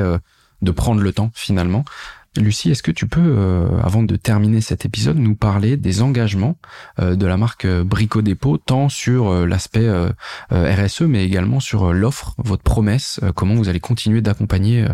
de 0.62 0.71
prendre 0.71 1.02
le 1.02 1.12
temps 1.12 1.32
finalement. 1.34 1.86
Lucie, 2.41 2.71
est-ce 2.71 2.84
que 2.84 2.91
tu 2.91 3.08
peux, 3.08 3.21
euh, 3.21 3.67
avant 3.84 4.04
de 4.04 4.15
terminer 4.15 4.62
cet 4.62 4.86
épisode, 4.86 5.17
nous 5.17 5.36
parler 5.36 5.78
des 5.78 6.02
engagements 6.02 6.58
euh, 7.00 7.15
de 7.15 7.26
la 7.26 7.38
marque 7.38 7.65
euh, 7.65 7.84
Brico 7.84 8.21
Dépôt, 8.21 8.58
tant 8.58 8.89
sur 8.89 9.45
l'aspect 9.45 9.88
RSE, 10.52 11.02
mais 11.02 11.26
également 11.26 11.60
sur 11.60 11.93
l'offre, 11.93 12.36
votre 12.38 12.63
promesse, 12.63 13.19
comment 13.36 13.56
vous 13.56 13.69
allez 13.69 13.80
continuer 13.80 14.21
d'accompagner 14.21 14.86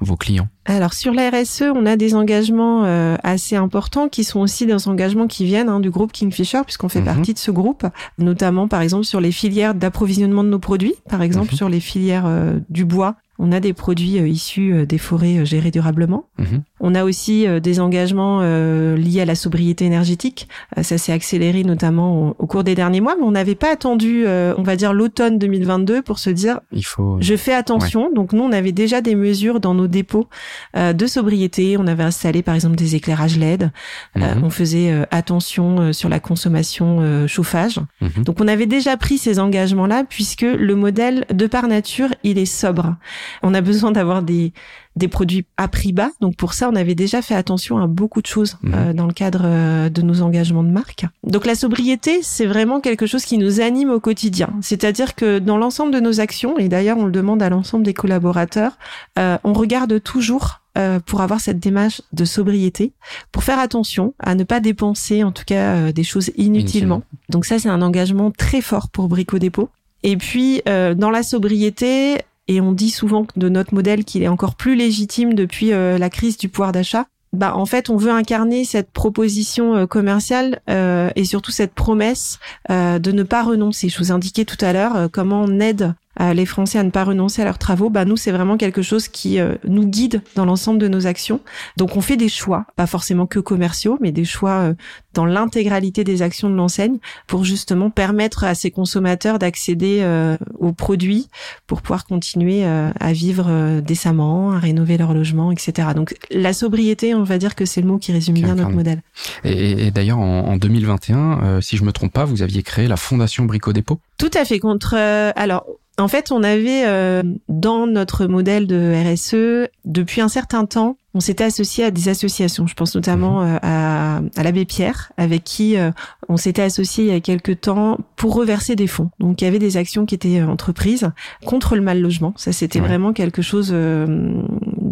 vos 0.00 0.16
clients? 0.16 0.48
Alors 0.64 0.94
sur 0.94 1.12
la 1.12 1.30
RSE, 1.30 1.64
on 1.74 1.86
a 1.86 1.96
des 1.96 2.14
engagements 2.14 2.84
assez 3.22 3.56
importants 3.56 4.08
qui 4.08 4.24
sont 4.24 4.40
aussi 4.40 4.66
des 4.66 4.88
engagements 4.88 5.26
qui 5.26 5.44
viennent 5.44 5.68
hein, 5.68 5.80
du 5.80 5.90
groupe 5.90 6.12
Kingfisher, 6.12 6.62
puisqu'on 6.64 6.88
fait 6.88 7.00
mhm. 7.00 7.06
partie 7.06 7.34
de 7.34 7.38
ce 7.38 7.50
groupe, 7.50 7.86
notamment 8.18 8.68
par 8.68 8.80
exemple 8.80 9.04
sur 9.04 9.20
les 9.20 9.32
filières 9.32 9.74
d'approvisionnement 9.74 10.44
de 10.44 10.48
nos 10.48 10.58
produits, 10.58 10.94
par 11.08 11.22
exemple 11.22 11.52
mhm. 11.52 11.56
sur 11.56 11.68
les 11.68 11.80
filières 11.80 12.28
du 12.68 12.84
bois 12.84 13.16
on 13.38 13.52
a 13.52 13.60
des 13.60 13.72
produits 13.72 14.18
euh, 14.18 14.28
issus 14.28 14.72
euh, 14.72 14.86
des 14.86 14.98
forêts 14.98 15.38
euh, 15.38 15.44
gérées 15.44 15.70
durablement. 15.70 16.24
Mhm. 16.38 16.62
On 16.80 16.94
a 16.94 17.04
aussi 17.04 17.46
des 17.62 17.80
engagements 17.80 18.42
liés 18.42 19.22
à 19.22 19.24
la 19.24 19.34
sobriété 19.34 19.86
énergétique. 19.86 20.46
ça 20.82 20.98
s'est 20.98 21.12
accéléré 21.12 21.64
notamment 21.64 22.34
au, 22.38 22.46
cours 22.46 22.64
des 22.64 22.74
derniers 22.74 23.00
mois, 23.00 23.16
mais 23.18 23.24
on 23.24 23.30
n'avait 23.30 23.54
pas 23.54 23.72
attendu, 23.72 24.26
on 24.26 24.62
va 24.62 24.76
dire 24.76 24.92
l'automne 24.92 25.38
2022 25.38 26.02
pour 26.02 26.18
se 26.18 26.28
dire, 26.28 26.60
il 26.72 26.84
faut. 26.84 27.16
Je 27.18 27.34
fais 27.34 27.54
attention. 27.54 28.12
Donc 28.12 28.34
nous, 28.34 28.42
on 28.42 28.52
avait 28.52 28.72
déjà 28.72 29.00
des 29.00 29.14
mesures 29.14 29.58
dans 29.58 29.72
nos 29.72 29.86
dépôts 29.86 30.28
de 30.76 31.06
sobriété. 31.06 31.78
On 31.78 31.86
avait 31.86 32.04
installé 32.04 32.42
par 32.42 32.54
exemple 32.54 32.76
des 32.76 32.94
éclairages 32.94 33.38
LED. 33.38 33.70
Mhm. 34.14 34.44
on 34.44 34.50
faisait 34.50 35.06
attention 35.10 35.94
sur 35.94 36.10
la 36.10 36.20
consommation 36.20 37.26
chauffage. 37.26 37.80
Mhm. 38.02 38.24
Donc 38.24 38.36
on 38.40 38.48
avait 38.48 38.66
déjà 38.66 38.98
pris 38.98 39.16
ces 39.16 39.38
engagements-là 39.38 40.04
puisque 40.06 40.42
le 40.42 40.74
modèle 40.74 41.24
de 41.32 41.46
par 41.46 41.68
nature, 41.68 42.10
il 42.22 42.36
est 42.36 42.44
sobre. 42.44 42.96
On 43.42 43.54
a 43.54 43.60
besoin 43.60 43.92
d'avoir 43.92 44.22
des, 44.22 44.52
des 44.96 45.08
produits 45.08 45.44
à 45.56 45.68
prix 45.68 45.92
bas. 45.92 46.10
Donc 46.20 46.36
pour 46.36 46.54
ça, 46.54 46.68
on 46.68 46.74
avait 46.74 46.94
déjà 46.94 47.22
fait 47.22 47.34
attention 47.34 47.78
à 47.78 47.86
beaucoup 47.86 48.22
de 48.22 48.26
choses 48.26 48.56
mhm. 48.62 48.72
euh, 48.74 48.92
dans 48.94 49.06
le 49.06 49.12
cadre 49.12 49.42
euh, 49.44 49.88
de 49.88 50.02
nos 50.02 50.22
engagements 50.22 50.64
de 50.64 50.70
marque. 50.70 51.04
Donc 51.22 51.46
la 51.46 51.54
sobriété, 51.54 52.20
c'est 52.22 52.46
vraiment 52.46 52.80
quelque 52.80 53.06
chose 53.06 53.24
qui 53.24 53.38
nous 53.38 53.60
anime 53.60 53.90
au 53.90 54.00
quotidien. 54.00 54.48
C'est-à-dire 54.62 55.14
que 55.14 55.38
dans 55.38 55.58
l'ensemble 55.58 55.92
de 55.92 56.00
nos 56.00 56.20
actions, 56.20 56.58
et 56.58 56.68
d'ailleurs 56.68 56.96
on 56.98 57.04
le 57.04 57.12
demande 57.12 57.42
à 57.42 57.50
l'ensemble 57.50 57.84
des 57.84 57.94
collaborateurs, 57.94 58.78
euh, 59.18 59.36
on 59.44 59.52
regarde 59.52 60.02
toujours 60.02 60.60
pour 61.06 61.22
avoir 61.22 61.40
cette 61.40 61.58
démarche 61.58 62.02
de 62.12 62.26
sobriété, 62.26 62.92
pour 63.32 63.44
faire 63.44 63.58
attention 63.58 64.12
à 64.18 64.34
ne 64.34 64.44
pas 64.44 64.60
dépenser 64.60 65.24
en 65.24 65.32
tout 65.32 65.44
cas 65.46 65.90
des 65.90 66.04
choses 66.04 66.30
inutilement. 66.36 67.02
Donc 67.30 67.46
ça 67.46 67.58
c'est 67.58 67.70
un 67.70 67.80
engagement 67.80 68.30
très 68.30 68.60
fort 68.60 68.90
pour 68.90 69.08
Brico 69.08 69.38
Dépôt. 69.38 69.70
Et 70.02 70.18
puis 70.18 70.60
dans 70.66 71.08
la 71.08 71.22
sobriété, 71.22 72.18
et 72.48 72.60
on 72.60 72.72
dit 72.72 72.90
souvent 72.90 73.26
de 73.36 73.48
notre 73.48 73.74
modèle 73.74 74.04
qu'il 74.04 74.22
est 74.22 74.28
encore 74.28 74.54
plus 74.54 74.76
légitime 74.76 75.34
depuis 75.34 75.72
euh, 75.72 75.98
la 75.98 76.10
crise 76.10 76.36
du 76.36 76.48
pouvoir 76.48 76.72
d'achat. 76.72 77.06
Bah, 77.32 77.56
en 77.56 77.66
fait, 77.66 77.90
on 77.90 77.96
veut 77.96 78.12
incarner 78.12 78.64
cette 78.64 78.90
proposition 78.90 79.74
euh, 79.74 79.86
commerciale 79.86 80.60
euh, 80.70 81.10
et 81.16 81.24
surtout 81.24 81.50
cette 81.50 81.74
promesse 81.74 82.38
de 82.68 83.12
ne 83.12 83.22
pas 83.22 83.42
renoncer. 83.42 83.88
Je 83.88 83.98
vous 83.98 84.12
indiquais 84.12 84.44
tout 84.44 84.62
à 84.64 84.72
l'heure 84.72 85.08
comment 85.12 85.42
on 85.42 85.60
aide 85.60 85.94
les 86.18 86.46
Français 86.46 86.78
à 86.78 86.82
ne 86.82 86.90
pas 86.90 87.04
renoncer 87.04 87.42
à 87.42 87.44
leurs 87.44 87.58
travaux, 87.58 87.90
bah 87.90 88.04
nous 88.04 88.16
c'est 88.16 88.32
vraiment 88.32 88.56
quelque 88.56 88.82
chose 88.82 89.08
qui 89.08 89.38
euh, 89.38 89.54
nous 89.64 89.86
guide 89.86 90.22
dans 90.34 90.44
l'ensemble 90.44 90.78
de 90.78 90.88
nos 90.88 91.06
actions. 91.06 91.40
Donc 91.76 91.96
on 91.96 92.00
fait 92.00 92.16
des 92.16 92.28
choix, 92.28 92.66
pas 92.76 92.86
forcément 92.86 93.26
que 93.26 93.38
commerciaux, 93.38 93.98
mais 94.00 94.12
des 94.12 94.24
choix 94.24 94.50
euh, 94.50 94.74
dans 95.14 95.26
l'intégralité 95.26 96.04
des 96.04 96.22
actions 96.22 96.50
de 96.50 96.54
l'enseigne 96.54 96.98
pour 97.26 97.44
justement 97.44 97.90
permettre 97.90 98.44
à 98.44 98.54
ces 98.54 98.70
consommateurs 98.70 99.38
d'accéder 99.38 100.00
euh, 100.02 100.36
aux 100.58 100.72
produits 100.72 101.28
pour 101.66 101.82
pouvoir 101.82 102.04
continuer 102.04 102.64
à 102.64 103.12
vivre 103.12 103.80
décemment, 103.80 104.52
à 104.52 104.58
rénover 104.58 104.98
leur 104.98 105.14
logement, 105.14 105.52
etc. 105.52 105.88
Donc 105.94 106.14
la 106.30 106.52
sobriété, 106.52 107.14
on 107.14 107.22
va 107.22 107.38
dire 107.38 107.54
que 107.54 107.64
c'est 107.64 107.80
le 107.80 107.86
mot 107.86 107.98
qui 107.98 108.12
résume 108.12 108.34
bien 108.34 108.54
notre 108.54 108.70
modèle. 108.70 109.02
Et, 109.44 109.86
et 109.86 109.90
d'ailleurs 109.90 110.18
en, 110.18 110.46
en, 110.48 110.56
2021, 110.56 111.60
si 111.60 111.76
je 111.76 111.84
me 111.84 111.92
trompe 111.92 112.12
pas, 112.12 112.24
vous 112.24 112.42
aviez 112.42 112.62
créé 112.62 112.88
la 112.88 112.96
Fondation 112.96 113.44
Brico 113.44 113.72
Dépôt? 113.72 114.00
Tout 114.18 114.30
à 114.34 114.44
fait. 114.44 114.58
Contre 114.58 114.94
alors 114.94 115.66
en 115.98 116.08
fait, 116.08 116.30
on 116.30 116.42
avait 116.42 116.84
euh, 116.86 117.22
dans 117.48 117.86
notre 117.86 118.26
modèle 118.26 118.66
de 118.66 118.92
RSE 118.94 119.70
depuis 119.86 120.20
un 120.20 120.28
certain 120.28 120.66
temps, 120.66 120.98
on 121.14 121.20
s'était 121.20 121.44
associé 121.44 121.84
à 121.84 121.90
des 121.90 122.10
associations. 122.10 122.66
Je 122.66 122.74
pense 122.74 122.94
notamment 122.94 123.40
mhm. 123.40 123.54
euh, 123.54 123.58
à, 123.62 124.20
à 124.36 124.42
l'abbé 124.42 124.66
Pierre, 124.66 125.12
avec 125.16 125.44
qui 125.44 125.78
euh, 125.78 125.90
on 126.28 126.36
s'était 126.36 126.60
associé 126.60 127.04
il 127.04 127.12
y 127.12 127.16
a 127.16 127.20
quelques 127.20 127.62
temps 127.62 127.96
pour 128.16 128.34
reverser 128.34 128.76
des 128.76 128.86
fonds. 128.86 129.10
Donc, 129.20 129.40
il 129.40 129.44
y 129.46 129.48
avait 129.48 129.58
des 129.58 129.78
actions 129.78 130.04
qui 130.04 130.14
étaient 130.14 130.42
entreprises 130.42 131.10
contre 131.46 131.76
le 131.76 131.80
mal 131.80 132.00
logement. 132.00 132.34
Ça, 132.36 132.52
c'était 132.52 132.80
vraiment 132.80 133.14
quelque 133.14 133.40
chose 133.40 133.74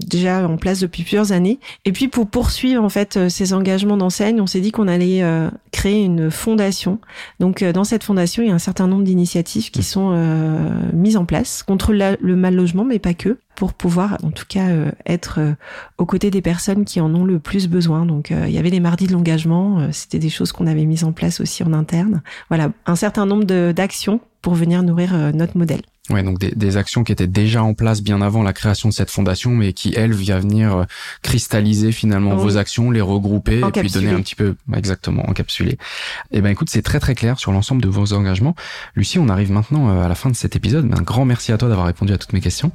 déjà 0.04 0.46
en 0.48 0.56
place 0.56 0.80
depuis 0.80 1.02
plusieurs 1.02 1.32
années. 1.32 1.58
Et 1.84 1.92
puis 1.92 2.08
pour 2.08 2.26
poursuivre 2.26 2.82
en 2.82 2.88
fait 2.88 3.16
euh, 3.16 3.28
ces 3.28 3.52
engagements 3.52 3.96
d'enseigne, 3.96 4.40
on 4.40 4.46
s'est 4.46 4.60
dit 4.60 4.72
qu'on 4.72 4.88
allait 4.88 5.22
euh, 5.22 5.50
créer 5.72 6.02
une 6.04 6.30
fondation. 6.30 6.98
Donc 7.40 7.62
euh, 7.62 7.72
dans 7.72 7.84
cette 7.84 8.04
fondation, 8.04 8.42
il 8.42 8.48
y 8.48 8.52
a 8.52 8.54
un 8.54 8.58
certain 8.58 8.86
nombre 8.86 9.04
d'initiatives 9.04 9.70
qui 9.70 9.82
sont 9.82 10.14
mises 10.92 11.16
en 11.16 11.24
place 11.24 11.62
contre 11.62 11.92
le 11.92 12.36
mal 12.36 12.54
logement, 12.54 12.84
mais 12.84 12.98
pas 12.98 13.14
que, 13.14 13.38
pour 13.56 13.72
pouvoir 13.72 14.18
en 14.22 14.30
tout 14.30 14.44
cas 14.48 14.68
être 15.06 15.40
aux 15.98 16.06
côtés 16.06 16.30
des 16.30 16.42
personnes 16.42 16.84
qui 16.84 17.00
en 17.00 17.14
ont 17.14 17.24
le 17.24 17.38
plus 17.38 17.68
besoin. 17.68 18.06
Donc 18.06 18.30
il 18.30 18.50
y 18.50 18.58
avait 18.58 18.70
les 18.70 18.80
mardis 18.80 19.06
de 19.06 19.12
l'engagement, 19.12 19.88
c'était 19.92 20.18
des 20.18 20.28
choses 20.28 20.52
qu'on 20.52 20.66
avait 20.66 20.84
mises 20.84 21.04
en 21.04 21.12
place 21.12 21.40
aussi 21.40 21.62
en 21.62 21.72
interne. 21.72 22.22
Voilà, 22.48 22.70
un 22.86 22.96
certain 22.96 23.26
nombre 23.26 23.44
d'actions 23.72 24.20
pour 24.42 24.54
venir 24.54 24.82
nourrir 24.82 25.32
notre 25.34 25.56
modèle. 25.56 25.82
Ouais, 26.10 26.22
donc 26.22 26.38
des, 26.38 26.50
des, 26.50 26.76
actions 26.76 27.02
qui 27.02 27.12
étaient 27.12 27.26
déjà 27.26 27.62
en 27.62 27.72
place 27.72 28.02
bien 28.02 28.20
avant 28.20 28.42
la 28.42 28.52
création 28.52 28.90
de 28.90 28.94
cette 28.94 29.10
fondation, 29.10 29.52
mais 29.52 29.72
qui 29.72 29.94
elle 29.96 30.12
vient 30.12 30.38
venir 30.38 30.76
euh, 30.76 30.84
cristalliser 31.22 31.92
finalement 31.92 32.36
vos 32.36 32.58
actions, 32.58 32.90
les 32.90 33.00
regrouper 33.00 33.60
et 33.60 33.80
puis 33.80 33.90
donner 33.90 34.10
un 34.10 34.20
petit 34.20 34.34
peu 34.34 34.54
exactement 34.74 35.26
encapsuler. 35.26 35.72
Et 35.72 35.78
eh 36.32 36.40
ben 36.42 36.50
écoute, 36.50 36.68
c'est 36.68 36.82
très 36.82 37.00
très 37.00 37.14
clair 37.14 37.38
sur 37.38 37.52
l'ensemble 37.52 37.80
de 37.80 37.88
vos 37.88 38.12
engagements. 38.12 38.54
Lucie, 38.94 39.18
on 39.18 39.30
arrive 39.30 39.50
maintenant 39.50 39.88
euh, 39.88 40.04
à 40.04 40.08
la 40.08 40.14
fin 40.14 40.28
de 40.28 40.36
cet 40.36 40.56
épisode. 40.56 40.92
Un 40.94 41.00
grand 41.00 41.24
merci 41.24 41.52
à 41.52 41.56
toi 41.56 41.70
d'avoir 41.70 41.86
répondu 41.86 42.12
à 42.12 42.18
toutes 42.18 42.34
mes 42.34 42.42
questions. 42.42 42.70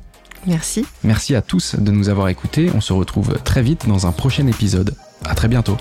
Merci. 0.48 0.88
Merci 1.04 1.36
à 1.36 1.44
tous 1.44 1.76
de 1.76 1.92
nous 1.92 2.10
avoir 2.10 2.30
écoutés. 2.30 2.72
On 2.74 2.82
se 2.82 2.94
retrouve 2.94 3.38
très 3.44 3.62
vite 3.62 3.88
dans 3.88 4.08
un 4.08 4.12
prochain 4.12 4.48
épisode. 4.48 4.96
À 5.24 5.36
très 5.36 5.50
bientôt. 5.50 5.78